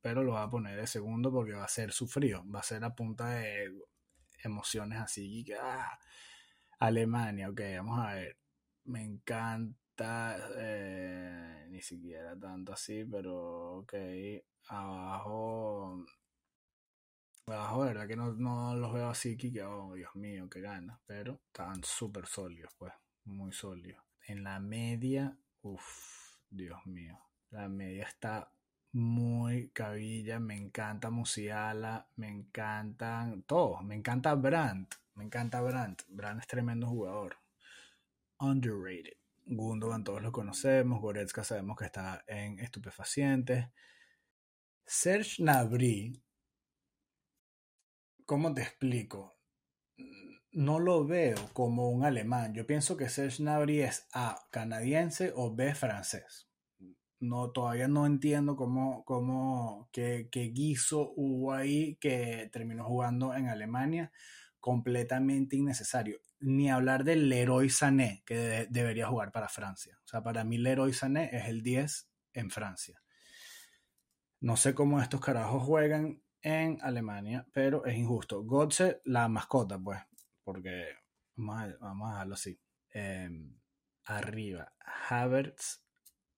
Pero 0.01 0.23
lo 0.23 0.33
va 0.33 0.45
a 0.45 0.51
poner 0.51 0.81
de 0.81 0.87
segundo 0.87 1.31
porque 1.31 1.53
va 1.53 1.65
a 1.65 1.69
ser 1.69 1.93
sufrido, 1.93 2.43
va 2.51 2.61
a 2.61 2.63
ser 2.63 2.83
a 2.83 2.95
punta 2.95 3.29
de 3.29 3.71
emociones 4.43 4.99
así. 5.01 5.45
Ah, 5.61 5.99
Alemania, 6.79 7.51
ok, 7.51 7.61
vamos 7.77 7.99
a 7.99 8.15
ver. 8.15 8.39
Me 8.85 9.03
encanta, 9.03 9.84
eh, 9.99 11.67
ni 11.71 11.81
siquiera 11.83 12.39
tanto 12.39 12.73
así, 12.73 13.05
pero 13.05 13.79
ok. 13.79 13.95
Abajo, 14.69 16.05
abajo, 17.47 17.81
verdad 17.81 18.09
que 18.09 18.17
no, 18.17 18.33
no 18.33 18.75
los 18.75 18.93
veo 18.93 19.09
así, 19.09 19.37
que 19.37 19.63
oh, 19.63 19.95
Dios 19.95 20.15
mío, 20.15 20.49
qué 20.49 20.61
ganas, 20.61 20.99
pero 21.07 21.41
están 21.47 21.83
súper 21.85 22.27
sólidos, 22.27 22.73
pues, 22.79 22.93
muy 23.25 23.53
sólidos. 23.53 24.03
En 24.27 24.43
la 24.43 24.59
media, 24.61 25.37
uff 25.63 26.25
Dios 26.51 26.87
mío. 26.87 27.19
La 27.51 27.69
media 27.69 28.05
está 28.05 28.51
muy 28.93 29.69
cabilla. 29.71 30.39
Me 30.39 30.57
encanta 30.57 31.11
Musiala. 31.11 32.07
Me 32.17 32.29
encantan 32.29 33.43
todos. 33.43 33.83
Me 33.83 33.95
encanta 33.97 34.35
Brandt. 34.35 34.95
Me 35.15 35.25
encanta 35.25 35.61
Brandt. 35.61 36.03
Brandt 36.09 36.43
es 36.43 36.47
tremendo 36.47 36.87
jugador. 36.87 37.37
Underrated. 38.39 39.17
Gundogan 39.47 40.05
todos 40.05 40.23
lo 40.23 40.33
conocemos. 40.33 41.01
Goretzka 41.01 41.45
sabemos 41.45 41.77
que 41.77 41.85
está 41.85 42.25
en 42.27 42.59
estupefacientes. 42.59 43.67
Serge 44.87 45.43
Nabri. 45.43 46.23
¿Cómo 48.27 48.55
te 48.55 48.63
explico? 48.63 49.35
no 50.55 50.79
lo 50.79 51.05
veo 51.05 51.37
como 51.53 51.91
un 51.91 52.05
alemán. 52.05 52.55
Yo 52.55 52.67
pienso 52.67 52.97
que 52.97 53.09
Serge 53.09 53.43
Gnabry 53.43 53.81
es 53.83 54.07
A, 54.13 54.47
canadiense 54.51 55.33
o 55.35 55.55
B, 55.55 55.75
francés. 55.75 56.49
No, 57.21 57.51
todavía 57.51 57.89
no 57.89 58.07
entiendo 58.07 58.55
cómo, 58.57 59.05
cómo 59.05 59.89
qué, 59.93 60.29
guiso 60.55 61.13
hubo 61.17 61.53
ahí 61.53 61.97
que 61.97 62.49
terminó 62.53 62.85
jugando 62.85 63.35
en 63.35 63.49
Alemania. 63.49 64.13
Completamente 64.61 65.57
innecesario. 65.57 66.21
Ni 66.41 66.71
hablar 66.71 67.05
del 67.05 67.29
Leroy 67.29 67.71
Sané, 67.71 68.23
que 68.27 68.67
debería 68.69 69.07
jugar 69.07 69.33
para 69.33 69.49
Francia. 69.49 69.99
O 70.05 70.09
sea, 70.09 70.23
para 70.23 70.45
mí 70.45 70.59
Leroy 70.59 70.93
Sané 70.93 71.31
es 71.33 71.47
el 71.47 71.63
10 71.63 72.09
en 72.35 72.51
Francia. 72.51 73.01
No 74.41 74.57
sé 74.57 74.75
cómo 74.75 75.01
estos 75.01 75.21
carajos 75.21 75.63
juegan 75.63 76.23
en 76.43 76.79
Alemania, 76.83 77.47
pero 77.53 77.87
es 77.87 77.97
injusto. 77.97 78.45
Gotze, 78.45 79.01
la 79.05 79.29
mascota, 79.29 79.79
pues, 79.79 80.01
porque 80.43 80.89
vamos 81.37 81.63
a, 81.63 81.77
vamos 81.81 82.09
a 82.09 82.13
dejarlo 82.13 82.35
así. 82.35 82.61
Em, 82.91 83.59
arriba, 84.05 84.73
Havertz, 85.09 85.83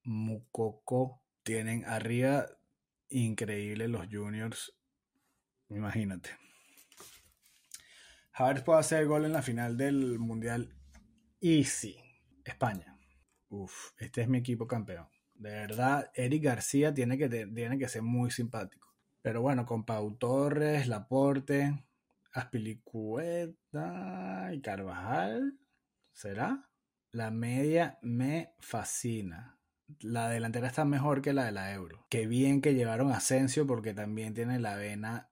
Mukoko, 0.03 1.21
tienen 1.43 1.83
arriba 1.85 2.47
increíble 3.09 3.87
los 3.89 4.07
juniors. 4.09 4.73
Imagínate. 5.69 6.46
Havertz 8.39 8.61
puede 8.61 8.79
hacer 8.81 9.07
gol 9.07 9.25
en 9.25 9.33
la 9.33 9.41
final 9.41 9.77
del 9.77 10.19
Mundial 10.19 10.71
Easy. 11.41 11.97
España. 12.45 12.95
Uf, 13.49 13.93
este 13.97 14.21
es 14.21 14.27
mi 14.27 14.37
equipo 14.37 14.67
campeón. 14.67 15.07
De 15.33 15.49
verdad, 15.49 16.11
Eric 16.13 16.43
García 16.43 16.93
tiene 16.93 17.17
que, 17.17 17.29
tiene 17.29 17.79
que 17.79 17.89
ser 17.89 18.03
muy 18.03 18.29
simpático. 18.29 18.93
Pero 19.23 19.41
bueno, 19.41 19.65
con 19.65 19.85
Pau 19.85 20.15
Torres, 20.17 20.87
Laporte, 20.87 21.83
Aspilicueta 22.31 23.55
y 24.53 24.61
Carvajal, 24.61 25.57
¿será? 26.13 26.69
La 27.11 27.31
media 27.31 27.97
me 28.03 28.53
fascina. 28.59 29.57
La 29.99 30.29
delantera 30.29 30.67
está 30.67 30.85
mejor 30.85 31.23
que 31.23 31.33
la 31.33 31.45
de 31.45 31.53
la 31.53 31.73
Euro. 31.73 32.05
Qué 32.07 32.27
bien 32.27 32.61
que 32.61 32.75
llevaron 32.75 33.11
a 33.11 33.17
Asensio 33.17 33.65
porque 33.65 33.95
también 33.95 34.35
tiene 34.35 34.59
la 34.59 34.75
vena, 34.75 35.31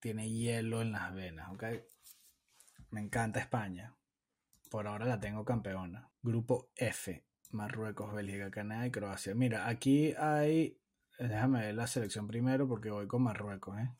tiene 0.00 0.28
hielo 0.28 0.82
en 0.82 0.90
las 0.90 1.14
venas, 1.14 1.48
¿ok? 1.52 1.64
Me 2.90 3.00
encanta 3.00 3.40
España. 3.40 3.94
Por 4.68 4.86
ahora 4.86 5.06
la 5.06 5.20
tengo 5.20 5.44
campeona. 5.44 6.10
Grupo 6.22 6.70
F. 6.76 7.24
Marruecos, 7.50 8.12
Bélgica, 8.12 8.50
Canadá 8.50 8.86
y 8.86 8.90
Croacia. 8.90 9.34
Mira, 9.34 9.68
aquí 9.68 10.14
hay... 10.18 10.78
Déjame 11.18 11.60
ver 11.60 11.74
la 11.74 11.86
selección 11.86 12.26
primero 12.26 12.66
porque 12.66 12.90
voy 12.90 13.06
con 13.06 13.22
Marruecos, 13.22 13.78
¿eh? 13.78 13.90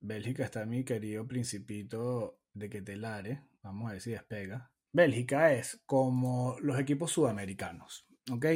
Bélgica 0.00 0.44
está 0.44 0.64
mi 0.66 0.84
querido 0.84 1.26
principito 1.26 2.38
de 2.54 2.70
Quetelare. 2.70 3.42
Vamos 3.62 3.88
a 3.88 3.92
ver 3.92 4.00
si 4.00 4.10
despega. 4.12 4.70
Bélgica 4.92 5.52
es 5.52 5.82
como 5.86 6.56
los 6.60 6.78
equipos 6.78 7.10
sudamericanos, 7.10 8.06
¿ok? 8.30 8.46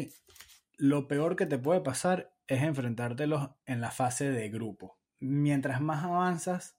Lo 0.76 1.08
peor 1.08 1.36
que 1.36 1.46
te 1.46 1.58
puede 1.58 1.80
pasar 1.80 2.32
es 2.46 2.62
enfrentártelos 2.62 3.50
en 3.66 3.80
la 3.80 3.90
fase 3.90 4.30
de 4.30 4.48
grupo. 4.48 4.98
Mientras 5.18 5.80
más 5.80 6.04
avanzas, 6.04 6.76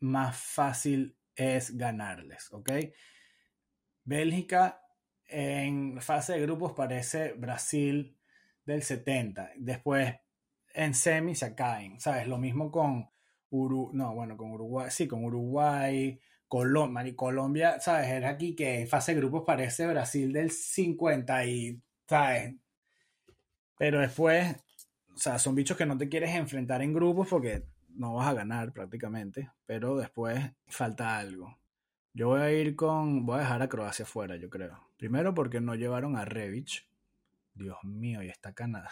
más 0.00 0.36
fácil 0.36 1.16
es 1.36 1.76
ganarles, 1.76 2.52
¿ok? 2.52 2.70
Bélgica 4.04 4.82
en 5.26 6.00
fase 6.00 6.34
de 6.34 6.42
grupos 6.42 6.72
parece 6.72 7.32
Brasil 7.32 8.18
del 8.64 8.82
70. 8.82 9.52
Después 9.56 10.14
en 10.74 10.94
semi 10.94 11.34
se 11.34 11.54
caen, 11.54 12.00
¿sabes? 12.00 12.26
Lo 12.26 12.38
mismo 12.38 12.70
con 12.70 13.08
Uruguay, 13.50 13.96
no, 13.96 14.14
bueno, 14.14 14.36
con 14.36 14.52
Uruguay, 14.52 14.88
sí, 14.90 15.06
con 15.06 15.24
Uruguay, 15.24 16.18
Colombia, 16.48 17.16
Colombia, 17.16 17.80
¿sabes? 17.80 18.08
Era 18.08 18.30
aquí 18.30 18.54
que 18.54 18.80
en 18.80 18.88
fase 18.88 19.14
de 19.14 19.20
grupos 19.20 19.44
parece 19.46 19.86
Brasil 19.86 20.32
del 20.32 20.50
50 20.50 21.46
y, 21.46 21.82
¿sabes? 22.08 22.54
Pero 23.78 24.00
después, 24.00 24.56
o 25.14 25.16
sea, 25.16 25.38
son 25.38 25.54
bichos 25.54 25.76
que 25.76 25.86
no 25.86 25.96
te 25.98 26.08
quieres 26.08 26.34
enfrentar 26.34 26.82
en 26.82 26.92
grupos 26.92 27.28
porque 27.28 27.64
no 27.94 28.14
vas 28.14 28.28
a 28.28 28.34
ganar 28.34 28.72
prácticamente, 28.72 29.50
pero 29.66 29.96
después 29.96 30.52
falta 30.66 31.18
algo. 31.18 31.58
Yo 32.14 32.28
voy 32.28 32.40
a 32.40 32.52
ir 32.52 32.76
con. 32.76 33.24
Voy 33.24 33.36
a 33.36 33.40
dejar 33.40 33.62
a 33.62 33.68
Croacia 33.68 34.04
fuera, 34.04 34.36
yo 34.36 34.50
creo. 34.50 34.88
Primero 34.98 35.34
porque 35.34 35.60
no 35.60 35.74
llevaron 35.74 36.16
a 36.16 36.24
Revich. 36.24 36.88
Dios 37.54 37.78
mío, 37.84 38.22
y 38.22 38.28
está 38.28 38.52
Canadá. 38.52 38.90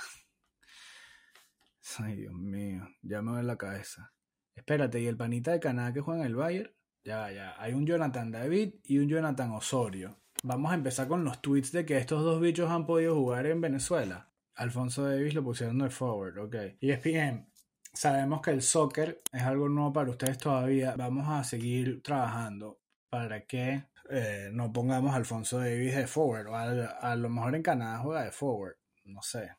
Ay, 1.98 2.16
Dios 2.16 2.34
mío, 2.34 2.88
ya 3.02 3.22
me 3.22 3.38
en 3.38 3.46
la 3.46 3.56
cabeza. 3.56 4.12
Espérate, 4.54 5.00
¿y 5.00 5.06
el 5.06 5.16
panita 5.16 5.52
de 5.52 5.60
Canadá 5.60 5.92
que 5.92 6.00
juega 6.00 6.20
en 6.20 6.26
el 6.26 6.36
Bayern? 6.36 6.70
Ya, 7.04 7.30
ya. 7.32 7.54
Hay 7.58 7.72
un 7.72 7.86
Jonathan 7.86 8.30
David 8.30 8.74
y 8.84 8.98
un 8.98 9.08
Jonathan 9.08 9.52
Osorio. 9.52 10.18
Vamos 10.42 10.72
a 10.72 10.74
empezar 10.74 11.08
con 11.08 11.24
los 11.24 11.40
tweets 11.42 11.72
de 11.72 11.84
que 11.84 11.98
estos 11.98 12.22
dos 12.22 12.40
bichos 12.40 12.70
han 12.70 12.86
podido 12.86 13.14
jugar 13.14 13.46
en 13.46 13.60
Venezuela. 13.60 14.30
Alfonso 14.54 15.04
Davis 15.04 15.34
lo 15.34 15.42
pusieron 15.42 15.78
de 15.78 15.90
forward, 15.90 16.38
ok. 16.38 16.56
Y 16.80 16.90
es 16.90 17.02
bien, 17.02 17.49
sabemos 17.92 18.40
que 18.40 18.50
el 18.50 18.62
soccer 18.62 19.22
es 19.32 19.42
algo 19.42 19.68
nuevo 19.68 19.92
para 19.92 20.10
ustedes 20.10 20.38
todavía. 20.38 20.94
Vamos 20.96 21.28
a 21.28 21.44
seguir 21.44 22.02
trabajando 22.02 22.80
para 23.08 23.46
que 23.46 23.84
eh, 24.08 24.50
no 24.52 24.72
pongamos 24.72 25.12
a 25.12 25.16
Alfonso 25.16 25.58
Davis 25.58 25.94
de 25.96 26.06
forward. 26.06 26.48
O 26.48 26.56
a, 26.56 27.16
lo 27.16 27.28
mejor 27.28 27.54
en 27.54 27.62
Canadá 27.62 27.98
juega 27.98 28.24
de 28.24 28.32
forward. 28.32 28.76
No 29.04 29.22
sé. 29.22 29.50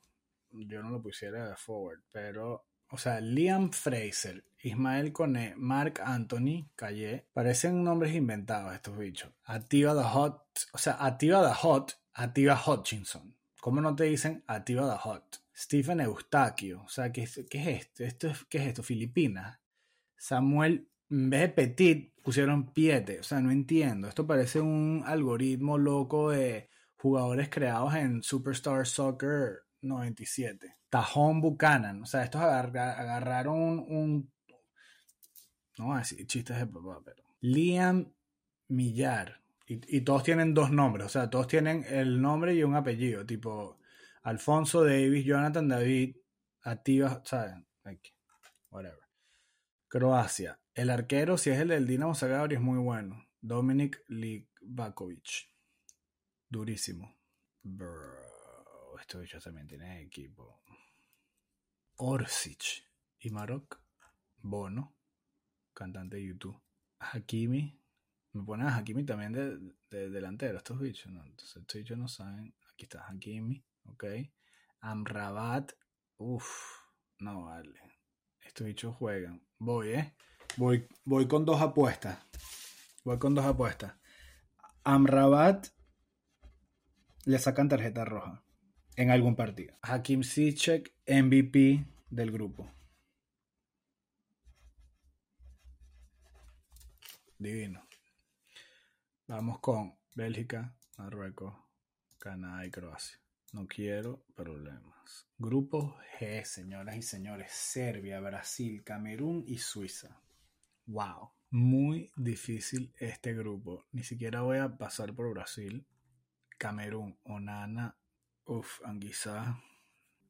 Yo 0.51 0.81
no 0.81 0.89
lo 0.89 1.01
pusiera 1.01 1.47
de 1.47 1.55
forward. 1.55 2.01
Pero, 2.11 2.65
o 2.89 2.97
sea, 2.97 3.21
Liam 3.21 3.71
Fraser, 3.71 4.43
Ismael 4.59 5.13
Cone, 5.13 5.53
Mark 5.55 6.01
Anthony, 6.03 6.69
Calle, 6.75 7.27
parecen 7.33 7.83
nombres 7.83 8.13
inventados 8.13 8.73
estos 8.73 8.97
bichos. 8.97 9.31
Activa 9.45 9.93
the 9.95 10.07
Hot, 10.07 10.43
o 10.73 10.77
sea, 10.77 10.97
Activa 10.99 11.47
the 11.47 11.53
Hot, 11.53 11.93
Activa 12.13 12.61
Hutchinson. 12.65 13.35
¿Cómo 13.61 13.79
no 13.79 13.95
te 13.95 14.05
dicen 14.05 14.43
Activa 14.47 14.91
the 14.91 14.99
Hot? 14.99 15.40
Stephen 15.61 16.01
Eustaquio, 16.01 16.81
o 16.81 16.89
sea, 16.89 17.11
¿qué, 17.11 17.21
es 17.21 17.37
esto? 17.37 18.03
esto 18.03 18.27
es, 18.27 18.45
¿Qué 18.45 18.57
es 18.57 18.67
esto? 18.67 18.81
Filipinas. 18.81 19.59
Samuel 20.17 20.89
en 21.11 21.29
vez 21.29 21.41
de 21.41 21.49
Petit 21.49 22.13
pusieron 22.23 22.73
Piete. 22.73 23.19
O 23.19 23.23
sea, 23.23 23.41
no 23.41 23.51
entiendo. 23.51 24.07
Esto 24.07 24.25
parece 24.25 24.59
un 24.59 25.03
algoritmo 25.05 25.77
loco 25.77 26.31
de 26.31 26.69
jugadores 26.95 27.49
creados 27.49 27.93
en 27.93 28.23
Superstar 28.23 28.87
Soccer 28.87 29.63
97. 29.81 30.77
Tajón 30.89 31.41
Buchanan. 31.41 32.01
O 32.01 32.05
sea, 32.05 32.23
estos 32.23 32.41
agarraron 32.41 33.79
un, 33.79 34.31
No 35.77 35.85
voy 35.87 35.97
a 35.97 35.99
decir 35.99 36.25
chistes 36.25 36.57
de 36.57 36.65
papá, 36.65 37.01
pero. 37.05 37.23
Liam 37.41 38.11
Millar. 38.69 39.41
Y, 39.67 39.97
y, 39.97 40.01
todos 40.01 40.23
tienen 40.23 40.53
dos 40.53 40.71
nombres. 40.71 41.05
O 41.05 41.09
sea, 41.09 41.29
todos 41.29 41.47
tienen 41.47 41.85
el 41.87 42.19
nombre 42.21 42.55
y 42.55 42.63
un 42.63 42.75
apellido. 42.75 43.25
Tipo 43.25 43.80
Alfonso 44.23 44.83
Davis, 44.83 45.25
Jonathan 45.25 45.67
David, 45.67 46.15
Activa. 46.63 47.21
¿Sabes? 47.25 47.55
whatever. 48.69 48.99
Croacia. 49.87 50.59
El 50.73 50.89
arquero, 50.89 51.37
si 51.37 51.49
es 51.49 51.59
el 51.59 51.69
del 51.69 51.87
Dinamo 51.87 52.15
Zagreb, 52.15 52.53
es 52.53 52.61
muy 52.61 52.79
bueno. 52.79 53.27
Dominik 53.41 54.03
Livakovic. 54.07 55.49
Durísimo. 56.47 57.17
Bro, 57.63 58.99
estos 58.99 59.21
bichos 59.21 59.43
también 59.43 59.67
tienen 59.67 59.97
equipo. 59.97 60.63
Orsic. 61.97 62.87
Y 63.19 63.29
Marok. 63.31 63.81
Bono. 64.37 64.95
Cantante 65.73 66.17
de 66.17 66.27
YouTube. 66.27 66.61
Hakimi. 66.99 67.77
Me 68.33 68.43
ponen 68.43 68.67
a 68.67 68.77
Hakimi 68.77 69.03
también 69.03 69.33
de, 69.33 70.09
delantero, 70.09 70.57
estos 70.57 70.79
bichos, 70.79 71.11
¿no? 71.11 71.21
Entonces 71.25 71.57
estos 71.57 71.81
bichos 71.81 71.97
no 71.97 72.07
saben. 72.07 72.55
Aquí 72.71 72.85
está 72.85 73.05
Hakimi, 73.07 73.61
ok. 73.85 74.05
Amrabat. 74.79 75.73
Uf, 76.17 76.47
no 77.19 77.45
vale. 77.45 77.79
Estos 78.41 78.67
bichos 78.67 78.95
juegan. 78.95 79.45
Voy, 79.57 79.89
¿eh? 79.93 80.15
Voy, 80.57 80.87
voy 81.05 81.27
con 81.27 81.45
dos 81.45 81.61
apuestas. 81.61 82.19
Voy 83.03 83.17
con 83.19 83.33
dos 83.33 83.45
apuestas. 83.45 83.95
Amrabat 84.83 85.67
le 87.25 87.37
sacan 87.39 87.69
tarjeta 87.69 88.03
roja 88.03 88.43
en 88.95 89.11
algún 89.11 89.35
partido. 89.35 89.77
Hakim 89.81 90.23
Ziyech, 90.23 90.93
MVP 91.07 91.85
del 92.09 92.31
grupo. 92.31 92.71
Divino. 97.37 97.87
Vamos 99.27 99.59
con 99.59 99.97
Bélgica, 100.13 100.75
Marruecos, 100.97 101.55
Canadá 102.17 102.65
y 102.65 102.71
Croacia. 102.71 103.20
No 103.51 103.67
quiero 103.67 104.23
problemas. 104.33 105.27
Grupo 105.37 105.97
G, 106.17 106.45
señoras 106.45 106.95
y 106.95 107.01
señores. 107.01 107.51
Serbia, 107.51 108.21
Brasil, 108.21 108.81
Camerún 108.83 109.43
y 109.45 109.57
Suiza. 109.57 110.21
Wow, 110.85 111.31
muy 111.49 112.11
difícil 112.15 112.93
este 112.97 113.33
grupo. 113.33 113.85
Ni 113.91 114.03
siquiera 114.03 114.41
voy 114.41 114.59
a 114.59 114.77
pasar 114.77 115.13
por 115.13 115.29
Brasil. 115.33 115.85
Camerún, 116.57 117.19
Onana, 117.23 117.97
uff, 118.45 118.79
Anguissa. 118.85 119.61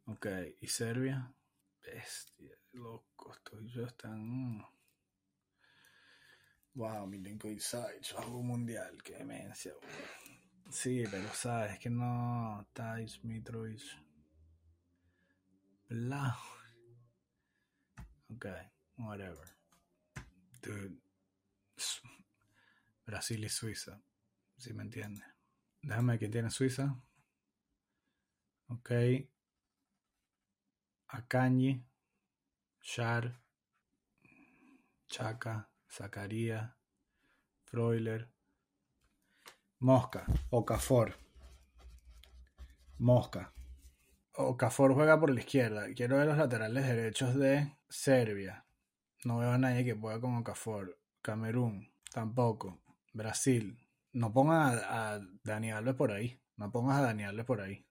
Ok, 0.06 0.28
¿y 0.60 0.68
Serbia? 0.68 1.32
Bestia, 1.84 2.58
loco, 2.72 3.34
estos 3.34 3.72
yo 3.72 3.86
están... 3.86 4.66
Wow, 6.74 7.06
Milenko 7.06 7.50
Isaic, 7.50 8.14
juego 8.14 8.42
mundial, 8.42 9.04
qué 9.04 9.14
demencia. 9.18 9.74
Sí, 10.72 11.04
pero 11.12 11.28
sabes 11.34 11.78
que 11.80 11.90
no, 11.90 12.66
Thais 12.74 13.22
Mitrovic. 13.26 13.82
Blau. 15.90 16.34
Ok, 18.30 18.46
whatever. 18.98 19.48
Brasil 23.06 23.44
y 23.44 23.50
Suiza, 23.50 24.02
si 24.58 24.74
me 24.74 24.84
entiende. 24.84 25.22
Déjame 25.82 26.18
que 26.18 26.30
tiene 26.30 26.50
Suiza. 26.50 26.96
Ok. 28.68 28.92
Akanji, 31.10 31.84
Shar, 32.80 33.42
Chaka, 35.08 35.70
Zacarías, 35.90 36.72
Freuler, 37.66 38.32
Mosca, 39.82 40.28
Okafor. 40.52 41.16
Mosca. 43.00 43.52
Okafor 44.36 44.94
juega 44.94 45.20
por 45.20 45.32
la 45.34 45.40
izquierda. 45.40 45.88
Quiero 45.96 46.18
ver 46.18 46.28
los 46.28 46.38
laterales 46.38 46.86
derechos 46.86 47.34
de 47.34 47.76
Serbia. 47.90 48.68
No 49.26 49.40
veo 49.40 49.50
a 49.50 49.58
nadie 49.58 49.84
que 49.84 49.96
pueda 49.96 50.22
con 50.22 50.36
Okafor. 50.36 51.00
Camerún, 51.24 51.92
tampoco. 52.14 52.80
Brasil. 53.12 53.84
No 54.14 54.32
pongan 54.32 54.80
a, 54.88 55.20
Dani 55.44 55.72
Alves 55.72 55.96
por 55.96 56.12
ahí. 56.12 56.40
No 56.58 56.72
pongas 56.72 57.00
a 57.00 57.02
Daniel 57.02 57.44
por 57.44 57.62
ahí. 57.62 57.84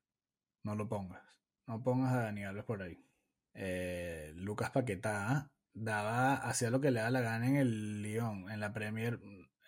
No 0.62 0.76
lo 0.76 0.88
pongas. 0.88 1.24
No 1.66 1.82
pongas 1.82 2.12
a 2.12 2.22
Daniel 2.22 2.62
por 2.62 2.82
ahí. 2.82 3.04
Eh, 3.52 4.30
Lucas 4.36 4.70
Paquetá 4.70 5.50
daba, 5.74 6.34
hacía 6.34 6.70
lo 6.70 6.80
que 6.80 6.92
le 6.92 7.00
da 7.00 7.10
la 7.10 7.20
gana 7.20 7.48
en 7.48 7.56
el 7.56 8.00
Lyon, 8.00 8.48
en 8.48 8.60
la 8.60 8.72
Premier 8.72 9.18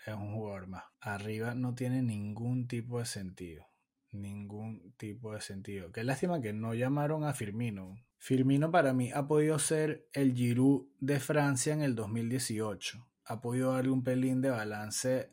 es 0.07 0.15
un 0.15 0.35
jugador 0.35 0.67
más. 0.67 0.85
Arriba 1.01 1.55
no 1.55 1.75
tiene 1.75 2.03
ningún 2.03 2.67
tipo 2.67 2.99
de 2.99 3.07
sentido. 3.07 3.67
Ningún 4.11 4.95
tipo 4.97 5.33
de 5.33 5.41
sentido. 5.41 5.91
Qué 5.93 6.05
lástima 6.05 6.41
que 6.41 6.53
no 6.53 6.75
llamaron 6.75 7.25
a 7.25 7.33
Firmino. 7.33 7.97
Firmino 8.19 8.71
para 8.71 8.93
mí 8.93 9.11
ha 9.13 9.27
podido 9.27 9.59
ser 9.59 10.09
el 10.13 10.35
Giroud 10.35 10.87
de 11.01 11.19
Francia 11.19 11.73
en 11.73 11.83
el 11.83 11.95
2018. 11.95 13.09
Ha 13.25 13.41
podido 13.41 13.73
darle 13.73 13.91
un 13.91 14.03
pelín 14.03 14.41
de 14.41 14.51
balance 14.51 15.31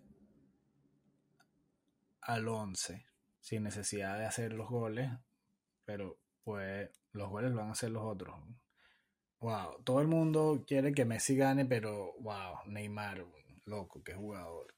al 2.21 2.47
11 2.47 3.05
sin 3.39 3.63
necesidad 3.63 4.17
de 4.19 4.25
hacer 4.25 4.53
los 4.53 4.69
goles, 4.69 5.09
pero 5.85 6.19
pues 6.43 6.89
los 7.11 7.29
goles 7.29 7.53
van 7.53 7.69
a 7.69 7.71
hacer 7.71 7.91
los 7.91 8.03
otros. 8.03 8.35
Wow, 9.39 9.83
todo 9.83 10.01
el 10.01 10.07
mundo 10.07 10.63
quiere 10.67 10.93
que 10.93 11.05
Messi 11.05 11.35
gane, 11.35 11.65
pero 11.65 12.13
wow, 12.19 12.57
Neymar, 12.67 13.25
loco, 13.69 14.03
qué 14.03 14.13
jugador. 14.13 14.73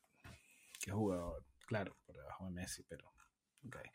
Qué 0.80 0.92
jugador. 0.92 1.46
Claro, 1.66 1.96
por 2.06 2.16
debajo 2.16 2.46
de 2.46 2.52
Messi, 2.52 2.84
pero. 2.84 3.12
Okay. 3.66 3.90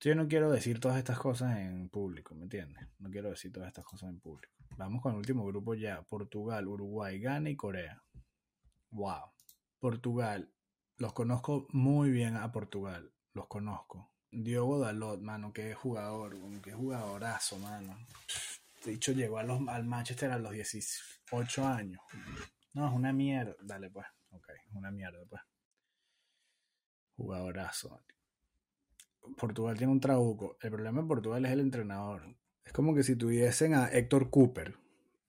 Yo 0.00 0.14
no 0.14 0.28
quiero 0.28 0.50
decir 0.50 0.78
todas 0.78 0.98
estas 0.98 1.18
cosas 1.18 1.58
en 1.58 1.88
público, 1.88 2.34
¿me 2.34 2.42
entiendes? 2.44 2.86
No 2.98 3.10
quiero 3.10 3.30
decir 3.30 3.52
todas 3.52 3.68
estas 3.68 3.84
cosas 3.84 4.10
en 4.10 4.20
público. 4.20 4.54
Vamos 4.76 5.00
con 5.00 5.12
el 5.12 5.18
último 5.18 5.46
grupo 5.46 5.74
ya. 5.74 6.02
Portugal, 6.02 6.68
Uruguay, 6.68 7.18
Ghana 7.18 7.48
y 7.50 7.56
Corea. 7.56 8.02
Wow. 8.90 9.30
Portugal. 9.78 10.52
Los 10.98 11.12
conozco 11.12 11.66
muy 11.70 12.10
bien 12.10 12.36
a 12.36 12.52
Portugal. 12.52 13.12
Los 13.32 13.46
conozco. 13.46 14.10
Diogo 14.30 14.78
Dalot, 14.78 15.20
mano, 15.22 15.52
qué 15.52 15.74
jugador, 15.74 16.36
qué 16.62 16.72
jugadorazo, 16.72 17.58
mano. 17.58 17.96
De 18.84 18.92
hecho, 18.92 19.12
llegó 19.12 19.38
a 19.38 19.42
los, 19.42 19.66
al 19.68 19.84
Manchester 19.84 20.30
a 20.30 20.38
los 20.38 20.52
18 20.52 21.66
años. 21.66 22.00
No, 22.74 22.86
es 22.88 22.92
una 22.92 23.12
mierda. 23.12 23.56
Dale, 23.62 23.90
pues. 23.90 24.06
Ok, 24.36 24.48
una 24.74 24.90
mierda, 24.90 25.24
pues. 25.28 25.42
Jugadorazo. 27.16 28.00
Portugal 29.36 29.76
tiene 29.76 29.92
un 29.92 30.00
trabuco. 30.00 30.58
El 30.60 30.70
problema 30.70 31.00
de 31.00 31.08
Portugal 31.08 31.44
es 31.46 31.52
el 31.52 31.60
entrenador. 31.60 32.36
Es 32.64 32.72
como 32.72 32.94
que 32.94 33.02
si 33.02 33.16
tuviesen 33.16 33.74
a 33.74 33.88
Héctor 33.88 34.30
Cooper 34.30 34.76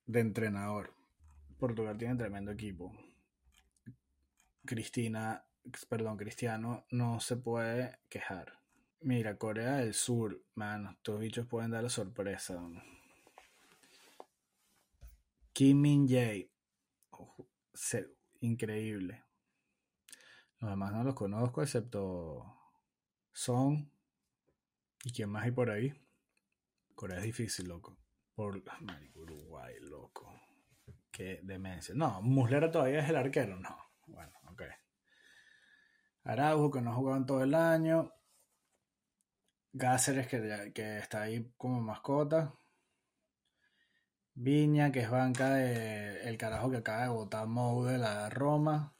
de 0.05 0.19
entrenador. 0.19 0.93
Portugal 1.57 1.97
tiene 1.97 2.15
tremendo 2.15 2.51
equipo. 2.51 2.93
Cristina, 4.65 5.45
perdón, 5.89 6.17
Cristiano 6.17 6.85
no 6.91 7.19
se 7.19 7.37
puede 7.37 7.99
quejar. 8.09 8.59
Mira, 8.99 9.37
Corea 9.37 9.77
del 9.77 9.93
Sur, 9.93 10.43
mano, 10.55 10.91
estos 10.91 11.19
bichos 11.19 11.47
pueden 11.47 11.71
dar 11.71 11.89
sorpresa. 11.89 12.59
Kim 15.53 15.81
Min 15.81 16.07
Jae, 16.07 16.51
increíble. 18.41 19.23
Los 20.59 20.71
demás 20.71 20.91
no 20.91 21.03
los 21.03 21.15
conozco, 21.15 21.61
excepto 21.61 22.45
Son. 23.31 23.91
¿Y 25.03 25.11
quién 25.11 25.29
más 25.29 25.43
hay 25.43 25.51
por 25.51 25.69
ahí? 25.69 25.93
Corea 26.95 27.19
es 27.19 27.23
difícil, 27.23 27.67
loco. 27.67 27.95
Por 28.33 28.63
Uruguay, 29.15 29.75
loco. 29.81 30.33
Qué 31.11 31.39
demencia. 31.43 31.93
No, 31.95 32.21
Muslera 32.21 32.71
todavía 32.71 32.99
es 32.99 33.09
el 33.09 33.15
arquero, 33.15 33.57
no. 33.59 33.77
Bueno, 34.07 34.31
ok. 34.51 34.63
Araujo, 36.23 36.71
que 36.71 36.81
no 36.81 37.15
en 37.15 37.25
todo 37.25 37.43
el 37.43 37.53
año. 37.53 38.11
Cáceres, 39.77 40.27
que, 40.27 40.71
que 40.73 40.97
está 40.97 41.21
ahí 41.21 41.53
como 41.57 41.79
mascota. 41.81 42.56
Viña, 44.39 44.91
que 44.91 44.99
es 44.99 45.09
banca 45.09 45.55
de 45.55 46.21
el 46.29 46.37
carajo 46.37 46.69
que 46.69 46.77
acaba 46.77 47.01
de 47.01 47.09
votar 47.09 47.47
Mou 47.47 47.83
de 47.85 47.97
la 47.97 48.29
Roma. 48.29 48.93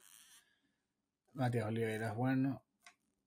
Matías 1.34 1.68
Oliveira 1.68 2.10
es 2.10 2.16
bueno. 2.16 2.64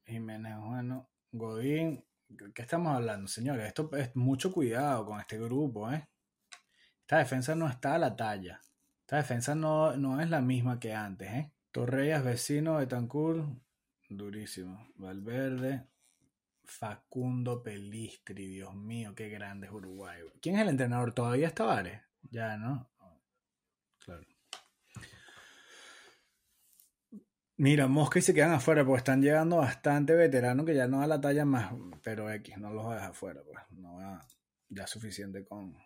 Jiménez 0.05 0.55
es 0.55 0.59
bueno. 0.59 1.09
Godín. 1.31 2.05
¿Qué 2.53 2.63
estamos 2.63 2.97
hablando, 2.97 3.29
señores? 3.29 3.69
Esto 3.69 3.89
es 3.97 4.17
mucho 4.17 4.53
cuidado 4.53 5.07
con 5.07 5.21
este 5.21 5.39
grupo, 5.39 5.89
¿eh? 5.93 6.09
Esta 7.03 7.19
defensa 7.19 7.55
no 7.55 7.69
está 7.69 7.95
a 7.95 7.99
la 7.99 8.17
talla. 8.17 8.61
Esta 9.03 9.19
defensa 9.19 9.55
no, 9.55 9.97
no 9.97 10.21
es 10.21 10.29
la 10.31 10.41
misma 10.41 10.81
que 10.81 10.93
antes, 10.93 11.31
¿eh? 11.33 11.53
Torreyes, 11.71 12.25
vecino 12.25 12.81
de 12.81 12.89
Tancur. 12.89 13.47
Durísimo. 14.09 14.89
Valverde. 14.97 15.87
Facundo 16.71 17.63
Pelistri, 17.63 18.47
Dios 18.47 18.75
mío, 18.75 19.15
qué 19.15 19.29
grande 19.29 19.67
es 19.67 19.73
Uruguay. 19.73 20.23
¿Quién 20.41 20.55
es 20.55 20.63
el 20.63 20.69
entrenador? 20.69 21.13
¿Todavía 21.13 21.49
está 21.49 21.65
Vares? 21.65 22.01
Ya, 22.31 22.57
¿no? 22.57 22.89
Claro. 23.99 24.25
Mira, 27.57 27.89
Mosca 27.89 28.21
y 28.21 28.23
se 28.23 28.33
quedan 28.33 28.53
afuera 28.53 28.85
porque 28.85 28.99
están 28.99 29.21
llegando 29.21 29.57
bastante 29.57 30.15
veteranos 30.15 30.65
que 30.65 30.75
ya 30.75 30.87
no 30.87 31.01
da 31.01 31.07
la 31.07 31.21
talla 31.21 31.45
más, 31.45 31.73
pero 32.03 32.31
X, 32.31 32.57
no 32.59 32.73
los 32.73 32.87
va 32.87 32.93
a 32.93 32.95
dejar 32.95 33.11
afuera, 33.11 33.43
pues 33.45 33.59
no 33.73 33.97
va 33.97 34.27
ya 34.69 34.87
suficiente 34.87 35.45
con... 35.45 35.77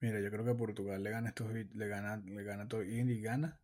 Mira, 0.00 0.20
yo 0.20 0.30
creo 0.30 0.44
que 0.44 0.54
Portugal 0.54 1.02
le 1.02 1.10
gana 1.10 1.28
estos 1.30 1.50
le 1.52 1.88
gana, 1.88 2.18
le 2.18 2.44
gana 2.44 2.68
todo 2.68 2.82
y 2.82 3.20
gana 3.22 3.61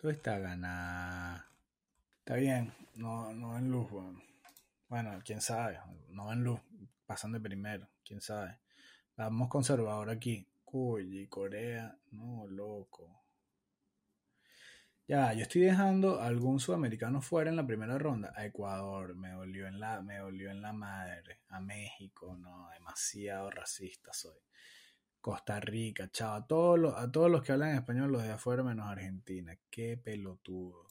todo 0.00 0.10
está 0.12 0.38
ganado. 0.38 1.44
Está 2.20 2.36
bien, 2.36 2.72
no, 2.94 3.34
no 3.34 3.58
en 3.58 3.70
luz, 3.70 3.90
bueno. 3.90 4.22
bueno, 4.88 5.20
quién 5.24 5.42
sabe, 5.42 5.78
no 6.08 6.32
en 6.32 6.42
luz, 6.42 6.60
pasan 7.06 7.32
de 7.32 7.40
primero, 7.40 7.86
quién 8.04 8.20
sabe. 8.22 8.58
Vamos 9.16 9.48
conservador 9.48 10.08
aquí. 10.08 10.46
Uy, 10.72 11.26
Corea, 11.28 11.98
no, 12.12 12.46
loco. 12.46 13.24
Ya, 15.06 15.34
yo 15.34 15.42
estoy 15.42 15.62
dejando 15.62 16.20
a 16.20 16.28
algún 16.28 16.60
sudamericano 16.60 17.20
fuera 17.20 17.50
en 17.50 17.56
la 17.56 17.66
primera 17.66 17.98
ronda. 17.98 18.32
A 18.36 18.46
Ecuador, 18.46 19.16
me 19.16 19.32
dolió 19.32 19.66
en 19.66 19.80
la, 19.80 20.00
me 20.00 20.18
dolió 20.18 20.50
en 20.50 20.62
la 20.62 20.72
madre. 20.72 21.40
A 21.48 21.60
México, 21.60 22.36
no, 22.38 22.70
demasiado 22.70 23.50
racista 23.50 24.12
soy. 24.12 24.38
Costa 25.20 25.60
Rica, 25.60 26.10
chao. 26.10 26.34
A 26.34 26.46
todos, 26.46 26.78
los, 26.78 26.96
a 26.96 27.10
todos 27.10 27.30
los 27.30 27.42
que 27.42 27.52
hablan 27.52 27.74
español, 27.76 28.10
los 28.10 28.22
de 28.22 28.32
afuera 28.32 28.62
menos 28.62 28.88
Argentina. 28.88 29.56
Qué 29.70 29.96
pelotudo. 29.96 30.88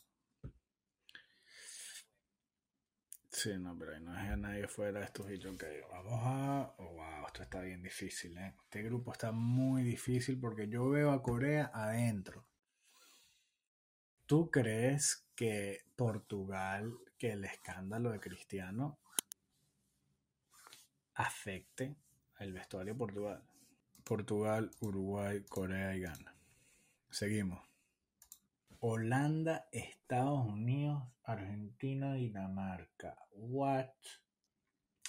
Sí, 3.32 3.58
no, 3.58 3.78
pero 3.78 3.94
ahí 3.94 4.02
no 4.02 4.14
es 4.20 4.30
a 4.30 4.36
nadie 4.38 4.68
fuera 4.68 5.00
de 5.00 5.06
estos 5.06 5.28
bichos. 5.28 5.54
Ok, 5.54 5.64
vamos 5.92 6.20
a. 6.24 6.74
Oh, 6.78 6.94
wow, 6.94 7.26
esto 7.28 7.44
está 7.44 7.62
bien 7.62 7.82
difícil, 7.82 8.38
¿eh? 8.38 8.56
Este 8.64 8.84
grupo 8.84 9.12
está 9.12 9.32
muy 9.32 9.84
difícil 9.84 10.40
porque 10.40 10.68
yo 10.68 10.90
veo 10.90 11.12
a 11.12 11.24
Corea 11.24 11.72
adentro. 11.74 12.46
¿Tú 14.26 14.52
crees 14.52 15.26
que 15.36 15.86
Portugal, 15.96 16.98
que 17.18 17.32
el 17.32 17.46
escándalo 17.46 18.12
de 18.12 18.20
Cristiano 18.20 19.00
afecte 21.16 21.96
el 22.40 22.54
vestuario 22.54 22.94
de 22.94 22.98
Portugal? 23.00 23.44
Portugal, 24.10 24.72
Uruguay, 24.80 25.44
Corea 25.48 25.96
y 25.96 26.00
Ghana. 26.00 26.36
Seguimos. 27.12 27.62
Holanda, 28.80 29.68
Estados 29.72 30.48
Unidos, 30.48 31.04
Argentina, 31.26 32.16
Dinamarca. 32.16 33.16
What? 33.34 33.94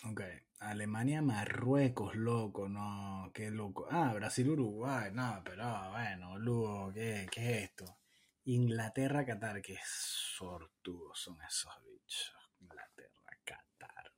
Ok. 0.04 0.20
Alemania, 0.58 1.22
Marruecos, 1.22 2.14
loco, 2.14 2.68
no, 2.68 3.30
qué 3.32 3.50
loco. 3.50 3.86
Ah, 3.90 4.12
Brasil, 4.12 4.50
Uruguay, 4.50 5.10
no, 5.14 5.40
pero 5.46 5.92
bueno, 5.92 6.38
luego, 6.38 6.92
¿qué, 6.92 7.26
¿qué 7.32 7.40
es 7.40 7.70
esto? 7.70 8.00
Inglaterra, 8.44 9.24
Qatar, 9.24 9.62
qué 9.62 9.78
sortudos 9.82 11.18
son 11.18 11.38
esos 11.40 11.72
bichos. 11.86 12.36
Inglaterra, 12.60 13.38
Qatar. 13.44 14.12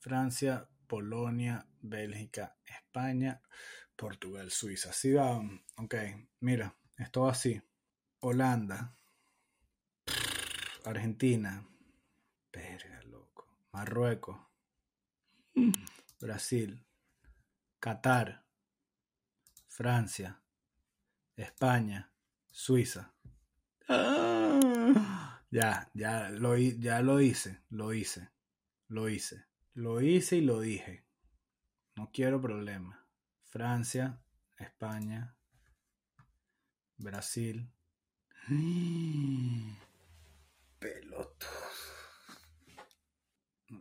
Francia, 0.00 0.68
Polonia, 0.88 1.64
Bélgica, 1.80 2.56
España, 2.66 3.40
Portugal, 3.96 4.50
Suiza. 4.50 4.90
Así 4.90 5.12
va. 5.12 5.40
Ok, 5.76 5.94
mira, 6.40 6.76
es 6.98 7.10
todo 7.10 7.28
así. 7.28 7.60
Holanda. 8.20 8.96
Argentina. 10.84 11.66
Verga, 12.52 13.02
loco. 13.04 13.46
Marruecos. 13.72 14.38
Brasil. 16.20 16.84
Qatar. 17.78 18.44
Francia. 19.68 20.40
España. 21.36 22.12
Suiza. 22.50 23.12
Ya, 25.52 25.90
ya 25.92 26.30
lo, 26.30 26.56
ya 26.56 27.02
lo 27.02 27.20
hice, 27.20 27.60
lo 27.68 27.92
hice, 27.92 28.30
lo 28.88 29.10
hice, 29.10 29.44
lo 29.74 30.00
hice 30.00 30.36
y 30.36 30.40
lo 30.40 30.60
dije. 30.60 31.04
No 31.94 32.10
quiero 32.10 32.40
problemas. 32.40 32.98
Francia, 33.52 34.18
España, 34.56 35.36
Brasil. 36.96 37.70
Pelotos. 40.78 41.50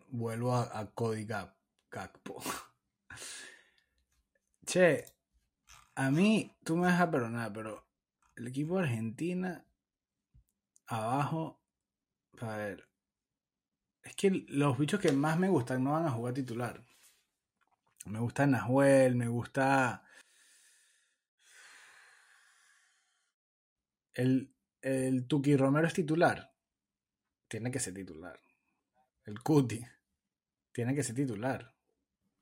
Vuelvo 0.10 0.54
a, 0.56 0.78
a 0.78 0.88
Cody 0.88 1.26
Gakpo. 1.26 2.44
Che, 4.66 5.06
a 5.96 6.12
mí, 6.12 6.54
tú 6.64 6.76
me 6.76 6.88
dejas 6.88 7.08
perdonar, 7.10 7.54
pero 7.54 7.88
el 8.36 8.48
equipo 8.48 8.78
de 8.78 8.84
Argentina, 8.84 9.66
abajo, 10.88 11.62
a 12.40 12.56
ver, 12.58 12.88
es 14.04 14.16
que 14.16 14.46
los 14.50 14.78
bichos 14.78 15.00
que 15.00 15.12
más 15.14 15.40
me 15.40 15.50
gustan 15.50 15.84
no 15.84 15.94
van 15.94 16.06
a 16.06 16.12
jugar 16.12 16.34
titular. 16.34 16.86
Me 18.06 18.20
gusta 18.20 18.48
Nahuel, 18.48 19.16
me 19.16 19.28
gusta. 19.28 20.04
El, 24.14 24.54
el 24.82 25.28
Tuki 25.28 25.56
Romero 25.56 25.88
es 25.88 25.94
titular. 25.94 26.54
Tiene 27.48 27.72
que 27.72 27.80
ser 27.80 27.94
titular. 27.94 28.40
El 29.26 29.42
Cuti. 29.42 29.86
Tiene 30.72 30.96
que 30.96 31.04
ser 31.04 31.16
titular. 31.16 31.76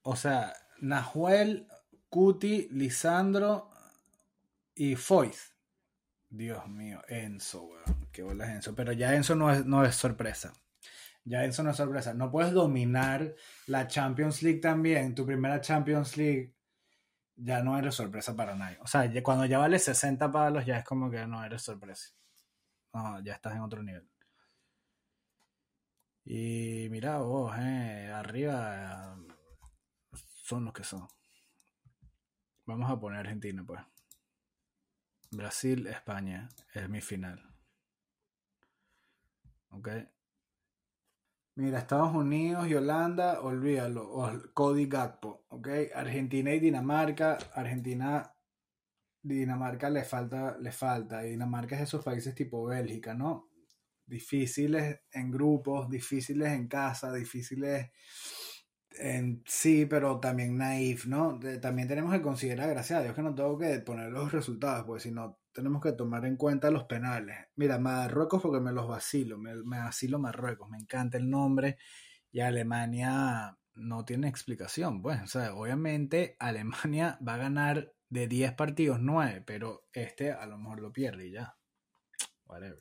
O 0.03 0.15
sea, 0.15 0.53
Nahuel, 0.79 1.67
Cuti, 2.09 2.69
Lisandro 2.71 3.71
y 4.75 4.95
Foyz. 4.95 5.53
Dios 6.29 6.67
mío, 6.67 7.01
Enzo, 7.07 7.63
weón. 7.63 8.07
Qué 8.11 8.23
bola 8.23 8.53
Enzo. 8.53 8.75
Pero 8.75 8.93
ya 8.93 9.15
Enzo 9.15 9.35
no 9.35 9.51
es, 9.51 9.65
no 9.65 9.83
es 9.83 9.95
sorpresa. 9.95 10.53
Ya 11.25 11.43
eso 11.45 11.63
no 11.63 11.71
es 11.71 11.77
sorpresa. 11.77 12.13
No 12.13 12.31
puedes 12.31 12.53
dominar 12.53 13.35
la 13.67 13.87
Champions 13.87 14.41
League 14.41 14.59
también. 14.59 15.13
Tu 15.15 15.25
primera 15.25 15.61
Champions 15.61 16.17
League 16.17 16.55
ya 17.35 17.63
no 17.63 17.77
eres 17.77 17.95
sorpresa 17.95 18.35
para 18.35 18.55
nadie. 18.55 18.77
O 18.81 18.87
sea, 18.87 19.11
cuando 19.23 19.45
ya 19.45 19.59
vale 19.59 19.79
60 19.79 20.31
palos 20.31 20.65
ya 20.65 20.77
es 20.79 20.85
como 20.85 21.09
que 21.09 21.25
no 21.27 21.43
eres 21.43 21.61
sorpresa. 21.61 22.09
No, 22.93 23.21
ya 23.21 23.33
estás 23.33 23.55
en 23.55 23.61
otro 23.61 23.83
nivel. 23.83 24.07
Y 26.25 26.87
mira 26.91 27.17
vos, 27.19 27.55
eh, 27.57 28.11
arriba 28.13 29.17
son 30.13 30.65
los 30.65 30.73
que 30.73 30.83
son. 30.83 31.07
Vamos 32.65 32.89
a 32.91 32.99
poner 32.99 33.19
Argentina, 33.19 33.63
pues. 33.65 33.81
Brasil, 35.31 35.87
España 35.87 36.49
es 36.73 36.89
mi 36.89 37.01
final. 37.01 37.55
¿Ok? 39.71 39.89
Mira, 41.59 41.79
Estados 41.79 42.15
Unidos 42.15 42.69
y 42.69 42.75
Holanda, 42.75 43.41
olvídalo. 43.41 44.09
Cody 44.53 44.85
Gakpo, 44.85 45.43
¿ok? 45.49 45.67
Argentina 45.93 46.53
y 46.53 46.59
Dinamarca. 46.61 47.37
Argentina, 47.53 48.33
Dinamarca 49.21 49.89
le 49.89 50.05
falta, 50.05 50.57
le 50.57 50.71
falta. 50.71 51.25
Y 51.25 51.31
Dinamarca 51.31 51.75
es 51.75 51.81
esos 51.81 52.01
países 52.01 52.33
tipo 52.33 52.63
Bélgica, 52.63 53.13
¿no? 53.13 53.49
Difíciles 54.05 55.01
en 55.11 55.31
grupos, 55.31 55.89
difíciles 55.89 56.47
en 56.53 56.69
casa, 56.69 57.11
difíciles 57.11 57.91
en 58.91 59.43
sí, 59.45 59.85
pero 59.85 60.17
también 60.21 60.57
naif, 60.57 61.07
¿no? 61.07 61.37
También 61.61 61.89
tenemos 61.89 62.13
que 62.13 62.21
considerar, 62.21 62.69
gracias 62.69 62.99
a 62.99 63.03
Dios, 63.03 63.15
que 63.15 63.21
no 63.21 63.35
tengo 63.35 63.57
que 63.57 63.79
poner 63.79 64.09
los 64.13 64.31
resultados, 64.31 64.85
porque 64.85 65.03
si 65.03 65.11
no, 65.11 65.38
tenemos 65.53 65.81
que 65.81 65.93
tomar 65.93 66.25
en 66.25 66.37
cuenta 66.37 66.71
los 66.71 66.83
penales. 66.85 67.37
Mira, 67.55 67.79
Marruecos 67.79 68.41
porque 68.41 68.59
me 68.59 68.71
los 68.71 68.87
vacilo, 68.87 69.37
me, 69.37 69.55
vacilo 69.63 70.19
Marruecos, 70.19 70.69
me 70.69 70.77
encanta 70.77 71.17
el 71.17 71.29
nombre 71.29 71.77
y 72.31 72.41
Alemania 72.41 73.57
no 73.75 74.05
tiene 74.05 74.27
explicación, 74.27 75.01
pues, 75.01 75.21
o 75.21 75.27
sea, 75.27 75.53
obviamente 75.53 76.35
Alemania 76.39 77.17
va 77.27 77.35
a 77.35 77.37
ganar 77.37 77.93
de 78.09 78.27
10 78.27 78.53
partidos 78.53 78.99
9, 79.01 79.43
pero 79.45 79.85
este 79.93 80.31
a 80.31 80.45
lo 80.45 80.57
mejor 80.57 80.81
lo 80.81 80.91
pierde 80.91 81.27
y 81.27 81.31
ya. 81.31 81.55
Whatever. 82.45 82.79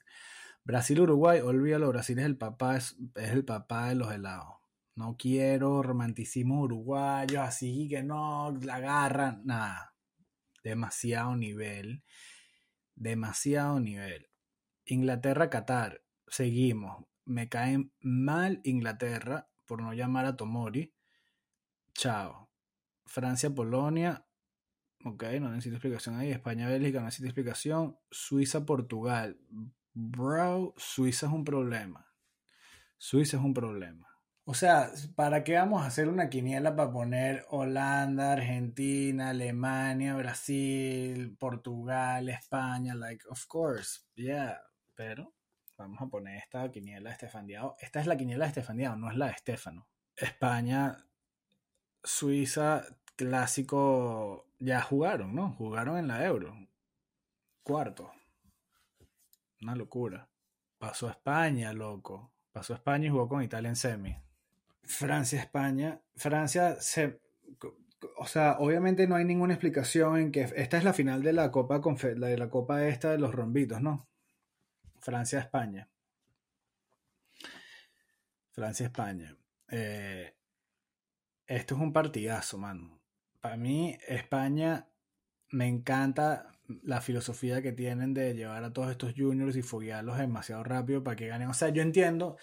Brasil 0.64 1.00
Uruguay, 1.00 1.40
olvídalo, 1.40 1.88
Brasil 1.88 2.18
es 2.18 2.24
el 2.24 2.36
papá 2.36 2.76
es 2.76 2.96
el 3.14 3.44
papá 3.44 3.88
de 3.88 3.94
los 3.94 4.12
helados. 4.12 4.56
No 4.96 5.16
quiero 5.16 5.82
romanticismo 5.82 6.62
uruguayo, 6.62 7.42
así 7.42 7.88
que 7.88 8.02
no 8.02 8.52
la 8.62 8.76
agarran, 8.76 9.42
nada. 9.44 9.94
Demasiado 10.64 11.36
nivel 11.36 12.02
demasiado 12.98 13.80
nivel. 13.80 14.28
Inglaterra, 14.84 15.50
Qatar, 15.50 16.02
seguimos. 16.26 17.04
Me 17.24 17.48
cae 17.48 17.90
mal 18.00 18.60
Inglaterra 18.64 19.48
por 19.66 19.82
no 19.82 19.92
llamar 19.92 20.26
a 20.26 20.36
Tomori. 20.36 20.94
Chao. 21.94 22.50
Francia, 23.06 23.50
Polonia. 23.50 24.24
Ok, 25.04 25.24
no 25.40 25.50
necesito 25.50 25.76
explicación 25.76 26.16
ahí. 26.16 26.30
España, 26.30 26.68
Bélgica, 26.68 26.98
no 26.98 27.06
necesito 27.06 27.28
explicación. 27.28 27.98
Suiza, 28.10 28.64
Portugal. 28.64 29.38
Bro, 29.92 30.74
Suiza 30.76 31.26
es 31.26 31.32
un 31.32 31.44
problema. 31.44 32.06
Suiza 32.96 33.36
es 33.36 33.42
un 33.42 33.54
problema. 33.54 34.07
O 34.50 34.54
sea, 34.54 34.90
¿para 35.14 35.44
qué 35.44 35.56
vamos 35.56 35.82
a 35.82 35.88
hacer 35.88 36.08
una 36.08 36.30
quiniela 36.30 36.74
para 36.74 36.90
poner 36.90 37.44
Holanda, 37.50 38.32
Argentina, 38.32 39.28
Alemania, 39.28 40.16
Brasil, 40.16 41.36
Portugal, 41.38 42.30
España? 42.30 42.94
Like, 42.94 43.26
of 43.28 43.44
course, 43.46 44.06
yeah. 44.14 44.58
Pero 44.94 45.34
vamos 45.76 46.00
a 46.00 46.06
poner 46.06 46.38
esta 46.38 46.70
quiniela 46.70 47.10
de 47.10 47.16
Estefandiao. 47.16 47.76
Esta 47.78 48.00
es 48.00 48.06
la 48.06 48.16
quiniela 48.16 48.46
de 48.46 48.48
Estefandiao, 48.48 48.96
no 48.96 49.10
es 49.10 49.18
la 49.18 49.26
de 49.26 49.32
Estefano. 49.32 49.86
España, 50.16 50.96
Suiza, 52.02 52.84
clásico, 53.16 54.46
ya 54.58 54.80
jugaron, 54.80 55.34
¿no? 55.34 55.52
Jugaron 55.58 55.98
en 55.98 56.08
la 56.08 56.24
Euro. 56.24 56.56
Cuarto. 57.62 58.12
Una 59.60 59.76
locura. 59.76 60.26
Pasó 60.78 61.06
a 61.06 61.10
España, 61.10 61.74
loco. 61.74 62.32
Pasó 62.50 62.72
a 62.72 62.76
España 62.76 63.08
y 63.08 63.10
jugó 63.10 63.28
con 63.28 63.42
Italia 63.42 63.68
en 63.68 63.76
semi. 63.76 64.16
Francia-España. 64.88 66.00
Francia 66.16 66.80
se... 66.80 67.20
O 68.16 68.26
sea, 68.26 68.56
obviamente 68.58 69.06
no 69.06 69.16
hay 69.16 69.24
ninguna 69.24 69.54
explicación 69.54 70.18
en 70.18 70.32
que 70.32 70.48
esta 70.56 70.78
es 70.78 70.84
la 70.84 70.92
final 70.92 71.22
de 71.22 71.32
la 71.32 71.50
Copa 71.50 71.80
de 71.80 72.38
la 72.38 72.48
Copa 72.48 72.86
esta 72.86 73.10
de 73.10 73.18
los 73.18 73.34
rombitos, 73.34 73.80
¿no? 73.80 74.08
Francia-España. 75.00 75.88
Francia-España. 78.52 79.36
Eh, 79.70 80.34
esto 81.46 81.74
es 81.74 81.80
un 81.80 81.92
partidazo, 81.92 82.58
mano. 82.58 83.00
Para 83.40 83.56
mí, 83.56 83.96
España 84.06 84.88
me 85.50 85.66
encanta 85.66 86.52
la 86.82 87.00
filosofía 87.00 87.62
que 87.62 87.72
tienen 87.72 88.14
de 88.14 88.34
llevar 88.34 88.64
a 88.64 88.72
todos 88.72 88.90
estos 88.90 89.14
juniors 89.16 89.56
y 89.56 89.62
foguearlos 89.62 90.18
demasiado 90.18 90.62
rápido 90.64 91.02
para 91.02 91.16
que 91.16 91.28
ganen. 91.28 91.48
O 91.48 91.54
sea, 91.54 91.70
yo 91.70 91.82
entiendo 91.82 92.36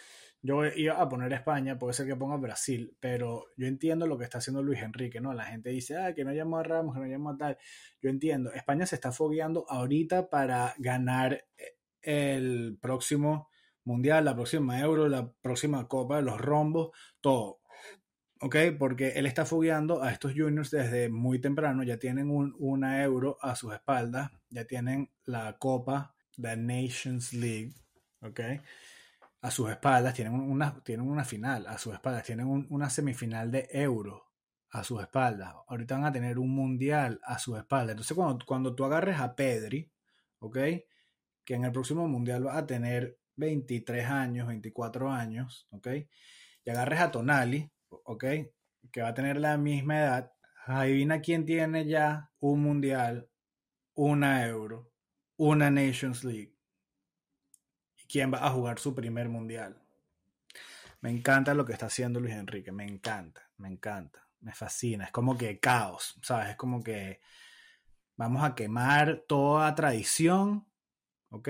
yo 0.46 0.64
iba 0.64 1.02
a 1.02 1.10
poner 1.10 1.34
España, 1.34 1.80
puede 1.80 1.94
ser 1.94 2.06
que 2.06 2.16
ponga 2.16 2.38
Brasil, 2.38 2.96
pero 3.00 3.46
yo 3.58 3.66
entiendo 3.66 4.06
lo 4.06 4.16
que 4.16 4.26
está 4.26 4.38
haciendo 4.38 4.62
Luis 4.62 4.80
Enrique, 4.80 5.20
¿no? 5.20 5.34
La 5.34 5.46
gente 5.46 5.72
dice, 5.72 5.98
ah, 5.98 6.14
que 6.14 6.24
no 6.24 6.34
llamó 6.34 6.60
a 6.60 6.64
Ramos, 6.64 6.94
que 6.94 7.02
no 7.02 7.08
llamó 7.08 7.32
a 7.32 7.38
tal. 7.38 7.58
Yo 8.00 8.12
entiendo, 8.12 8.54
España 8.54 8.86
se 8.86 8.94
está 8.94 9.12
fogueando 9.12 9.66
ahorita 9.68 10.30
para 10.30 10.76
ganar 10.78 11.46
el 12.04 12.78
próximo 12.80 13.50
Mundial, 13.86 14.26
la 14.26 14.36
próxima 14.36 14.80
Euro, 14.80 15.08
la 15.08 15.32
próxima 15.42 15.88
Copa, 15.88 16.22
los 16.22 16.40
rombos, 16.40 16.92
todo. 17.22 17.60
¿Ok? 18.42 18.56
Porque 18.78 19.10
él 19.10 19.26
está 19.26 19.46
fogueando 19.46 20.04
a 20.04 20.12
estos 20.12 20.34
juniors 20.34 20.70
desde 20.70 21.10
muy 21.10 21.40
temprano, 21.40 21.84
ya 21.84 21.98
tienen 21.98 22.30
un, 22.30 22.56
una 22.60 23.04
Euro 23.04 23.38
a 23.42 23.56
sus 23.56 23.74
espaldas, 23.74 24.32
ya 24.50 24.66
tienen 24.66 25.12
la 25.26 25.58
Copa, 25.58 26.16
the 26.40 26.56
Nations 26.56 27.34
League, 27.34 27.74
¿ok? 28.22 28.42
A 29.46 29.52
sus 29.52 29.70
espaldas, 29.70 30.16
tienen 30.16 30.34
una, 30.34 30.74
tienen 30.84 31.08
una 31.08 31.24
final 31.24 31.68
a 31.68 31.78
sus 31.78 31.94
espaldas, 31.94 32.24
tienen 32.24 32.66
una 32.68 32.90
semifinal 32.90 33.52
de 33.52 33.70
euro 33.74 34.32
a 34.72 34.84
sus 34.84 35.00
espaldas, 35.00 35.54
ahorita 35.68 35.94
van 35.98 36.06
a 36.06 36.12
tener 36.12 36.40
un 36.40 36.50
mundial 36.50 37.22
a 37.24 37.38
sus 37.38 37.56
espaldas. 37.56 37.92
Entonces, 37.92 38.16
cuando, 38.16 38.44
cuando 38.44 38.74
tú 38.74 38.86
agarres 38.86 39.20
a 39.20 39.36
Pedri, 39.36 39.92
¿ok? 40.40 40.58
Que 41.44 41.54
en 41.54 41.64
el 41.64 41.72
próximo 41.72 42.08
mundial 42.08 42.48
va 42.48 42.58
a 42.58 42.66
tener 42.66 43.20
23 43.36 44.08
años, 44.08 44.48
24 44.48 45.12
años, 45.12 45.68
¿ok? 45.70 45.90
Y 46.66 46.70
agarres 46.72 47.02
a 47.02 47.12
Tonali, 47.12 47.72
¿ok? 47.90 48.26
Que 48.92 49.02
va 49.04 49.10
a 49.10 49.14
tener 49.14 49.40
la 49.40 49.60
misma 49.60 50.00
edad. 50.00 50.32
Adivina 50.66 51.22
quién 51.22 51.46
tiene 51.46 51.86
ya 51.86 52.32
un 52.40 52.64
mundial, 52.64 53.30
una 53.94 54.44
euro, 54.48 54.92
una 55.38 55.70
Nations 55.70 56.24
League 56.24 56.55
quién 58.08 58.34
va 58.34 58.46
a 58.46 58.52
jugar 58.52 58.80
su 58.80 58.94
primer 58.96 59.30
mundial. 59.30 59.82
Me 61.02 61.12
encanta 61.12 61.54
lo 61.54 61.66
que 61.66 61.74
está 61.74 61.86
haciendo 61.88 62.20
Luis 62.20 62.34
Enrique, 62.34 62.72
me 62.72 62.86
encanta, 62.86 63.50
me 63.58 63.68
encanta, 63.68 64.28
me 64.42 64.54
fascina. 64.54 65.06
Es 65.06 65.12
como 65.12 65.38
que 65.38 65.60
caos, 65.60 66.20
¿sabes? 66.24 66.50
Es 66.50 66.56
como 66.56 66.84
que 66.84 67.20
vamos 68.18 68.44
a 68.44 68.56
quemar 68.56 69.24
toda 69.28 69.76
tradición, 69.76 70.68
¿ok? 71.30 71.50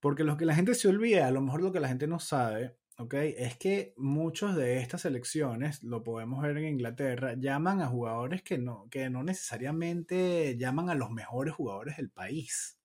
Porque 0.00 0.24
lo 0.24 0.36
que 0.36 0.44
la 0.44 0.54
gente 0.54 0.74
se 0.74 0.88
olvida, 0.88 1.26
a 1.26 1.30
lo 1.30 1.40
mejor 1.40 1.62
lo 1.62 1.72
que 1.72 1.80
la 1.80 1.88
gente 1.88 2.06
no 2.06 2.18
sabe, 2.18 2.76
¿ok? 2.98 3.14
Es 3.14 3.56
que 3.56 3.94
muchos 3.96 4.56
de 4.56 4.78
estas 4.78 5.02
selecciones, 5.02 5.82
lo 5.82 6.02
podemos 6.02 6.42
ver 6.42 6.56
en 6.58 6.68
Inglaterra, 6.68 7.34
llaman 7.38 7.80
a 7.80 7.88
jugadores 7.88 8.42
que 8.42 8.58
no, 8.58 8.88
que 8.90 9.08
no 9.10 9.22
necesariamente 9.22 10.56
llaman 10.58 10.90
a 10.90 10.94
los 10.94 11.10
mejores 11.10 11.54
jugadores 11.54 11.96
del 11.96 12.10
país. 12.10 12.79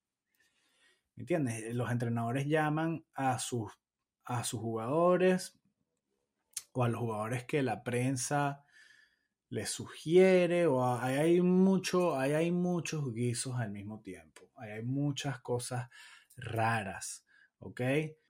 ¿Me 1.16 1.22
entiendes? 1.22 1.74
Los 1.74 1.92
entrenadores 1.92 2.48
llaman 2.48 3.06
a 3.14 3.40
sus, 3.40 3.72
a 4.26 4.44
sus 4.44 4.60
jugadores 4.60 5.58
o 6.74 6.84
a 6.84 6.90
los 6.90 7.00
jugadores 7.00 7.46
que 7.46 7.64
la 7.64 7.84
prensa 7.84 8.66
les 9.50 9.70
sugiere 9.70 10.68
o 10.68 10.86
hay, 10.86 11.42
mucho, 11.42 12.18
hay 12.18 12.52
muchos 12.52 13.14
guisos 13.14 13.56
al 13.58 13.72
mismo 13.72 14.02
tiempo. 14.02 14.50
hay 14.58 14.84
muchas 14.84 15.40
cosas 15.40 15.90
raras, 16.36 17.26
¿ok? 17.60 17.82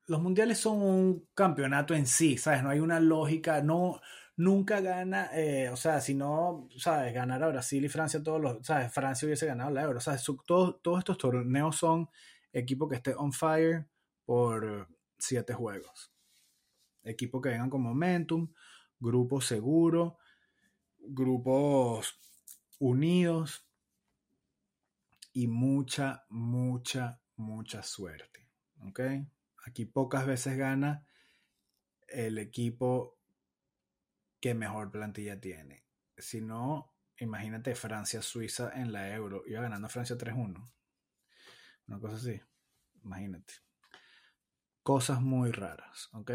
Los 0.07 0.21
mundiales 0.21 0.59
son 0.59 0.81
un 0.81 1.27
campeonato 1.33 1.95
en 1.95 2.05
sí, 2.05 2.37
¿sabes? 2.37 2.61
No 2.61 2.69
hay 2.69 2.79
una 2.79 2.99
lógica, 2.99 3.61
no, 3.61 3.99
nunca 4.37 4.81
gana, 4.81 5.29
eh, 5.33 5.69
o 5.69 5.75
sea, 5.75 6.01
si 6.01 6.13
no, 6.13 6.67
¿sabes? 6.77 7.13
Ganar 7.13 7.41
a 7.43 7.47
Brasil 7.47 7.83
y 7.83 7.89
Francia 7.89 8.21
todos 8.21 8.39
los, 8.41 8.65
¿sabes? 8.65 8.93
Francia 8.93 9.25
hubiese 9.25 9.47
ganado 9.47 9.71
la 9.71 9.83
Euro, 9.83 9.99
¿sabes? 9.99 10.23
Todos, 10.45 10.81
todos 10.81 10.99
estos 10.99 11.17
torneos 11.17 11.75
son 11.75 12.09
equipo 12.55 12.87
que 12.87 12.95
esté 12.95 13.13
on 13.15 13.33
fire 13.33 13.85
por 14.25 14.87
siete 15.17 15.53
juegos. 15.53 16.11
Equipo 17.03 17.41
que 17.41 17.49
vengan 17.49 17.69
con 17.69 17.81
momentum, 17.81 18.51
grupo 18.99 19.41
seguro, 19.41 20.17
grupos 20.97 22.17
unidos 22.79 23.67
y 25.33 25.47
mucha, 25.47 26.25
mucha, 26.29 27.21
mucha 27.35 27.83
suerte. 27.83 28.47
¿Ok? 28.87 29.01
Aquí 29.65 29.85
pocas 29.85 30.25
veces 30.25 30.57
gana 30.57 31.05
el 32.07 32.37
equipo 32.37 33.19
que 34.39 34.53
mejor 34.53 34.91
plantilla 34.91 35.39
tiene. 35.41 35.83
Si 36.17 36.39
no, 36.39 36.93
imagínate 37.17 37.75
Francia-Suiza 37.75 38.71
en 38.79 38.93
la 38.93 39.13
Euro. 39.13 39.43
Iba 39.45 39.61
ganando 39.61 39.89
Francia 39.89 40.17
3-1. 40.17 40.74
Una 41.87 41.99
cosa 41.99 42.15
así. 42.15 42.39
Imagínate. 43.03 43.53
Cosas 44.81 45.21
muy 45.21 45.51
raras, 45.51 46.09
¿ok? 46.13 46.31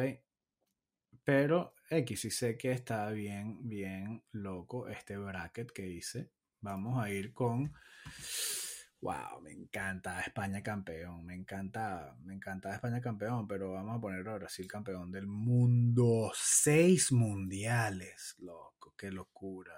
Pero 1.24 1.74
X, 1.88 2.20
sí 2.20 2.30
sé 2.30 2.56
que 2.56 2.72
está 2.72 3.10
bien, 3.10 3.68
bien 3.68 4.24
loco 4.32 4.88
este 4.88 5.16
bracket 5.16 5.70
que 5.72 5.86
hice. 5.88 6.30
Vamos 6.60 7.02
a 7.02 7.10
ir 7.10 7.32
con. 7.32 7.72
Wow, 9.00 9.40
me 9.42 9.52
encanta 9.52 10.20
España 10.20 10.62
campeón. 10.62 11.24
Me 11.24 11.34
encanta, 11.34 12.16
me 12.22 12.34
encanta 12.34 12.74
España 12.74 13.00
campeón, 13.00 13.46
pero 13.48 13.72
vamos 13.72 13.96
a 13.96 14.00
poner 14.00 14.28
a 14.28 14.34
Brasil 14.34 14.66
campeón 14.66 15.10
del 15.10 15.26
mundo. 15.26 16.30
Seis 16.34 17.12
mundiales, 17.12 18.36
loco, 18.38 18.94
qué 18.96 19.10
locura. 19.10 19.74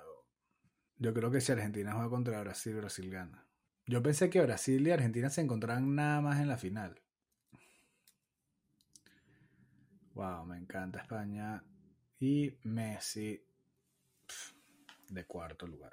Yo 0.97 1.13
creo 1.13 1.31
que 1.31 1.41
si 1.41 1.51
Argentina 1.51 1.93
juega 1.95 2.11
contra 2.11 2.41
Brasil, 2.41 2.77
Brasil 2.77 3.11
gana. 3.11 3.45
Yo 3.93 4.03
pensé 4.03 4.31
que 4.31 4.41
Brasil 4.41 4.89
y 4.89 4.91
Argentina 4.91 5.29
se 5.29 5.43
encontraban 5.43 5.95
nada 5.95 6.23
más 6.23 6.41
en 6.41 6.49
la 6.49 6.57
final. 6.57 6.99
Wow, 10.15 10.47
me 10.47 10.57
encanta 10.57 11.01
España. 11.01 11.63
Y 12.19 12.57
Messi 12.63 13.45
de 15.11 15.27
cuarto 15.27 15.67
lugar. 15.67 15.93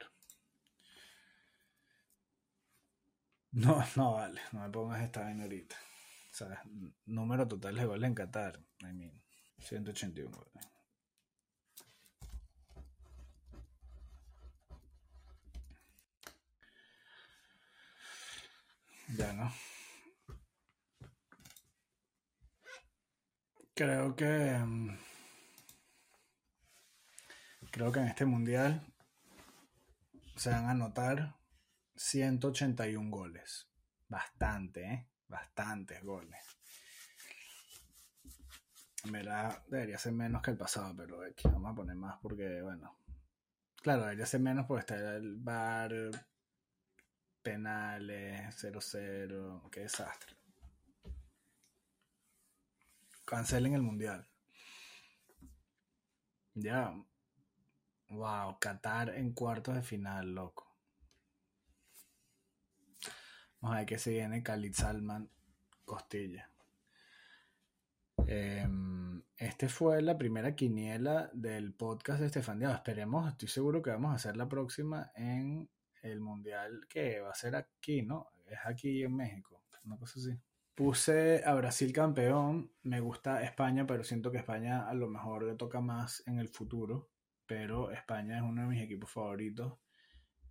No, 3.51 3.83
no 3.97 4.13
vale, 4.13 4.39
no 4.53 4.61
me 4.61 4.69
pongas 4.69 5.01
esta 5.01 5.25
vaina 5.25 5.43
ahorita. 5.43 5.75
Número 7.05 7.49
total 7.49 7.75
de 7.75 7.85
goles 7.85 8.07
en 8.07 8.15
Qatar. 8.15 8.61
I 8.79 8.93
mean, 8.93 9.21
181 9.57 10.31
goles. 10.31 10.67
Ya 19.17 19.33
no. 19.33 19.51
Creo 23.73 24.15
que. 24.15 24.57
Mm, 24.59 24.97
creo 27.71 27.91
que 27.91 27.99
en 27.99 28.07
este 28.07 28.25
mundial 28.25 28.85
se 30.35 30.49
van 30.51 30.65
a 30.65 30.71
anotar 30.71 31.35
181 31.95 33.09
goles. 33.09 33.67
Bastante, 34.07 34.83
¿eh? 34.83 35.09
Bastantes 35.27 36.03
goles. 36.03 36.39
En 39.05 39.11
verdad 39.11 39.63
debería 39.67 39.97
ser 39.97 40.11
menos 40.13 40.41
que 40.41 40.51
el 40.51 40.57
pasado, 40.57 40.93
pero 40.95 41.21
vamos 41.43 41.71
a 41.71 41.75
poner 41.75 41.95
más 41.95 42.19
porque, 42.21 42.61
bueno. 42.61 42.97
Claro, 43.81 44.01
debería 44.03 44.25
ser 44.25 44.41
menos 44.41 44.65
porque 44.65 44.81
está 44.81 45.15
el 45.15 45.37
bar, 45.37 45.93
penales, 47.41 48.55
0-0. 48.55 49.69
Qué 49.71 49.81
desastre. 49.81 50.35
Cancelen 53.25 53.73
el 53.73 53.83
mundial. 53.83 54.27
Ya. 56.55 56.93
Wow, 58.09 58.57
Qatar 58.59 59.09
en 59.09 59.33
cuartos 59.33 59.75
de 59.75 59.83
final, 59.83 60.33
loco. 60.33 60.69
Vamos 63.61 63.75
a 63.75 63.79
ver 63.79 63.85
qué 63.85 63.97
se 63.99 64.11
viene 64.11 64.41
Khalid 64.41 64.73
Salman 64.73 65.29
Costilla. 65.85 66.49
Em, 68.25 69.21
este 69.37 69.69
fue 69.69 70.01
la 70.01 70.17
primera 70.17 70.55
quiniela 70.55 71.29
del 71.33 71.73
podcast 71.73 72.19
de 72.19 72.27
Estefan 72.27 72.61
Esperemos, 72.63 73.29
estoy 73.29 73.47
seguro 73.47 73.81
que 73.81 73.89
vamos 73.91 74.11
a 74.11 74.15
hacer 74.15 74.37
la 74.37 74.47
próxima 74.47 75.11
en 75.15 75.69
el 76.01 76.19
mundial 76.19 76.85
que 76.89 77.19
va 77.19 77.31
a 77.31 77.35
ser 77.35 77.55
aquí, 77.55 78.01
¿no? 78.01 78.29
Es 78.45 78.59
aquí 78.65 79.03
en 79.03 79.15
México, 79.15 79.63
una 79.83 79.97
cosa 79.97 80.19
así. 80.19 80.37
Puse 80.75 81.43
a 81.43 81.53
Brasil 81.55 81.91
campeón, 81.91 82.71
me 82.83 83.01
gusta 83.01 83.43
España, 83.43 83.85
pero 83.85 84.03
siento 84.03 84.31
que 84.31 84.37
España 84.37 84.87
a 84.87 84.93
lo 84.93 85.09
mejor 85.09 85.43
le 85.43 85.55
toca 85.55 85.81
más 85.81 86.23
en 86.25 86.39
el 86.39 86.47
futuro, 86.47 87.09
pero 87.45 87.91
España 87.91 88.37
es 88.37 88.43
uno 88.43 88.61
de 88.61 88.67
mis 88.69 88.83
equipos 88.83 89.11
favoritos. 89.11 89.77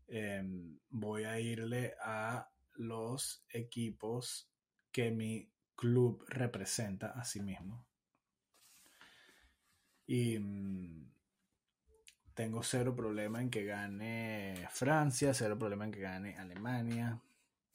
Em, 0.06 0.78
voy 0.90 1.24
a 1.24 1.40
irle 1.40 1.94
a 2.02 2.50
los 2.74 3.44
equipos 3.48 4.50
que 4.92 5.10
mi 5.10 5.50
club 5.74 6.24
representa 6.28 7.12
a 7.12 7.24
sí 7.24 7.40
mismo. 7.40 7.86
Y 10.06 10.38
mm, 10.38 11.10
tengo 12.38 12.62
cero 12.62 12.94
problema 12.94 13.42
en 13.42 13.50
que 13.50 13.64
gane 13.64 14.68
Francia, 14.70 15.34
cero 15.34 15.58
problema 15.58 15.86
en 15.86 15.90
que 15.90 15.98
gane 15.98 16.36
Alemania, 16.38 17.20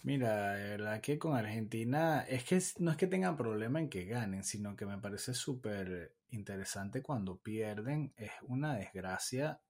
Mira, 0.04 0.54
de 0.54 0.69
verdad 0.69 1.02
que 1.02 1.17
con 1.19 1.36
Argentina 1.36 2.26
es 2.28 2.45
que 2.45 2.62
no 2.80 2.91
es 2.91 2.97
que 2.97 3.08
tengan 3.08 3.36
problema 3.36 3.80
en 3.80 3.89
que 3.89 4.06
ganen, 4.06 4.43
sino 4.43 4.76
que 4.76 4.86
me 4.86 4.97
parece 4.97 5.34
súper 5.34 6.15
interesante 6.32 7.02
cuando 7.02 7.38
pierden. 7.38 8.13
Es 8.17 8.32
una 8.43 8.76
desgracia 8.76 9.62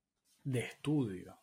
de 0.44 0.60
estudio. 0.62 1.40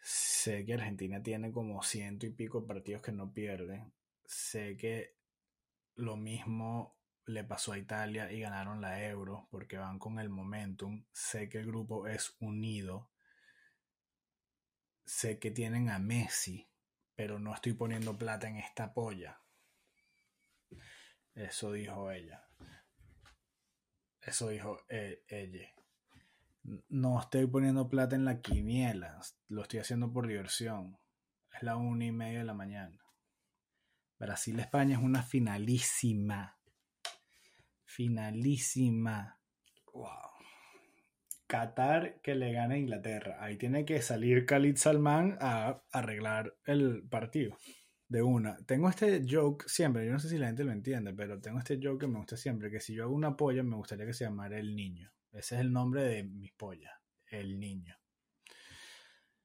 Sé 0.00 0.64
que 0.64 0.74
Argentina 0.74 1.22
tiene 1.22 1.50
como 1.52 1.82
ciento 1.82 2.26
y 2.26 2.30
pico 2.30 2.66
partidos 2.66 3.02
que 3.02 3.12
no 3.12 3.32
pierden. 3.32 3.92
Sé 4.24 4.76
que 4.76 5.14
lo 5.96 6.16
mismo 6.16 6.99
le 7.32 7.44
pasó 7.44 7.72
a 7.72 7.78
Italia 7.78 8.30
y 8.32 8.40
ganaron 8.40 8.80
la 8.80 9.02
Euro 9.04 9.48
porque 9.50 9.78
van 9.78 9.98
con 9.98 10.18
el 10.18 10.28
momentum. 10.28 11.04
Sé 11.12 11.48
que 11.48 11.58
el 11.58 11.66
grupo 11.66 12.06
es 12.06 12.36
unido 12.40 13.10
sé 15.10 15.40
que 15.40 15.50
tienen 15.50 15.90
a 15.90 15.98
Messi, 15.98 16.68
pero 17.16 17.40
no 17.40 17.52
estoy 17.52 17.72
poniendo 17.72 18.16
plata 18.16 18.48
en 18.48 18.56
esta 18.56 18.94
polla. 18.94 19.40
Eso 21.34 21.72
dijo 21.72 22.12
ella. 22.12 22.48
Eso 24.20 24.48
dijo 24.48 24.78
e, 24.88 25.24
ella. 25.28 25.68
No 26.88 27.20
estoy 27.20 27.46
poniendo 27.48 27.88
plata 27.88 28.14
en 28.14 28.24
la 28.24 28.40
quiniela. 28.40 29.20
Lo 29.48 29.62
estoy 29.62 29.80
haciendo 29.80 30.12
por 30.12 30.28
diversión. 30.28 30.96
Es 31.52 31.62
la 31.64 31.76
una 31.76 32.04
y 32.04 32.12
media 32.12 32.38
de 32.38 32.44
la 32.44 32.54
mañana. 32.54 33.04
Brasil-España 34.18 34.96
es 34.96 35.02
una 35.02 35.24
finalísima. 35.24 36.59
Finalísima. 37.90 39.40
Wow. 39.92 40.08
Qatar 41.46 42.20
que 42.22 42.34
le 42.34 42.52
gane 42.52 42.74
a 42.76 42.78
Inglaterra. 42.78 43.38
Ahí 43.40 43.56
tiene 43.56 43.84
que 43.84 44.00
salir 44.00 44.46
Khalid 44.46 44.76
Salman 44.76 45.36
a 45.40 45.82
arreglar 45.90 46.56
el 46.64 47.02
partido. 47.08 47.56
De 48.06 48.22
una. 48.22 48.56
Tengo 48.66 48.88
este 48.88 49.24
joke 49.28 49.68
siempre, 49.68 50.04
yo 50.04 50.12
no 50.12 50.18
sé 50.18 50.28
si 50.28 50.38
la 50.38 50.48
gente 50.48 50.64
lo 50.64 50.72
entiende, 50.72 51.14
pero 51.14 51.40
tengo 51.40 51.60
este 51.60 51.78
joke 51.80 52.00
que 52.00 52.06
me 52.08 52.18
gusta 52.18 52.36
siempre, 52.36 52.70
que 52.70 52.80
si 52.80 52.92
yo 52.92 53.04
hago 53.04 53.14
una 53.14 53.36
polla 53.36 53.62
me 53.62 53.76
gustaría 53.76 54.04
que 54.04 54.14
se 54.14 54.24
llamara 54.24 54.58
El 54.58 54.74
Niño. 54.74 55.12
Ese 55.32 55.54
es 55.54 55.60
el 55.60 55.72
nombre 55.72 56.02
de 56.02 56.24
mis 56.24 56.52
pollas, 56.52 56.92
El 57.26 57.60
Niño. 57.60 57.96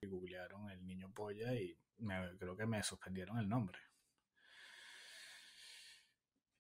Googlearon 0.08 0.70
El 0.70 0.86
Niño 0.86 1.12
Polla 1.12 1.54
y 1.54 1.78
creo 2.40 2.56
que 2.56 2.66
me 2.66 2.84
suspendieron 2.84 3.38
el 3.38 3.48
nombre. 3.48 3.80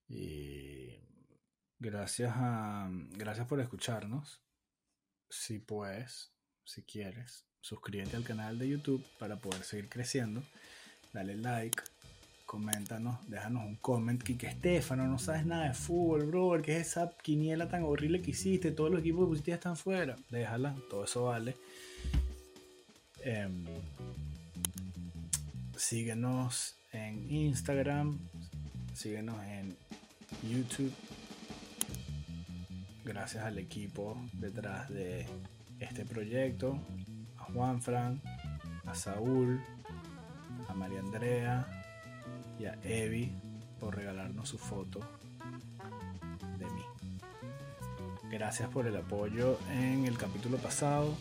Y 0.07 0.54
gracias 1.85 2.33
a 2.35 2.89
gracias 3.11 3.47
por 3.47 3.59
escucharnos 3.61 4.41
si 5.29 5.59
puedes, 5.59 6.31
si 6.63 6.81
quieres, 6.81 7.45
suscríbete 7.61 8.15
al 8.15 8.23
canal 8.23 8.57
de 8.57 8.69
YouTube 8.69 9.05
para 9.19 9.37
poder 9.37 9.63
seguir 9.63 9.87
creciendo. 9.87 10.43
Dale 11.13 11.35
like, 11.37 11.81
coméntanos, 12.45 13.17
déjanos 13.29 13.65
un 13.65 13.75
comment. 13.75 14.21
Que 14.21 14.47
Estefano, 14.47 15.07
no 15.07 15.19
sabes 15.19 15.45
nada 15.45 15.67
de 15.67 15.73
fútbol, 15.73 16.25
bro. 16.25 16.61
¿Qué 16.61 16.77
es 16.77 16.87
esa 16.87 17.11
quiniela 17.21 17.69
tan 17.69 17.83
horrible 17.83 18.21
que 18.21 18.31
hiciste? 18.31 18.71
Todos 18.71 18.89
los 18.91 19.01
equipos 19.01 19.25
que 19.25 19.29
pusiste 19.29 19.51
están 19.51 19.77
fuera. 19.77 20.15
Déjala, 20.29 20.75
todo 20.89 21.05
eso 21.05 21.25
vale. 21.25 21.55
Em, 23.19 23.65
síguenos 25.77 26.77
en 26.91 27.31
Instagram, 27.31 28.17
síguenos 28.93 29.41
en 29.43 29.77
YouTube. 30.49 30.93
Gracias 33.05 33.43
al 33.43 33.59
equipo 33.59 34.17
detrás 34.33 34.89
de 34.89 35.27
este 35.79 36.05
proyecto, 36.05 36.79
a 37.37 37.43
Juan 37.43 37.79
Fran, 37.79 38.19
a 38.83 38.95
Saúl, 38.95 39.61
a 40.67 40.73
María 40.73 41.01
Andrea 41.01 41.67
y 42.59 42.65
a 42.65 42.79
Evi 42.83 43.31
por 43.79 43.95
regalarnos 43.95 44.49
su 44.49 44.57
foto 44.57 45.01
de 46.57 46.65
mí. 46.65 46.81
Gracias 48.31 48.69
por 48.69 48.87
el 48.87 48.97
apoyo 48.97 49.59
en 49.69 50.05
el 50.05 50.17
capítulo 50.17 50.57
pasado. 50.57 51.15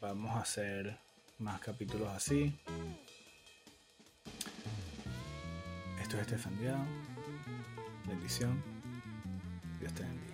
Vamos 0.00 0.30
a 0.36 0.42
hacer 0.42 0.96
más 1.40 1.58
capítulos 1.58 2.08
así. 2.10 2.56
Esto 6.00 6.16
es 6.16 6.22
Estefan 6.22 6.56
Bendición. 8.06 8.62
Dios 9.80 9.92
te 9.92 10.04
bendiga. 10.04 10.27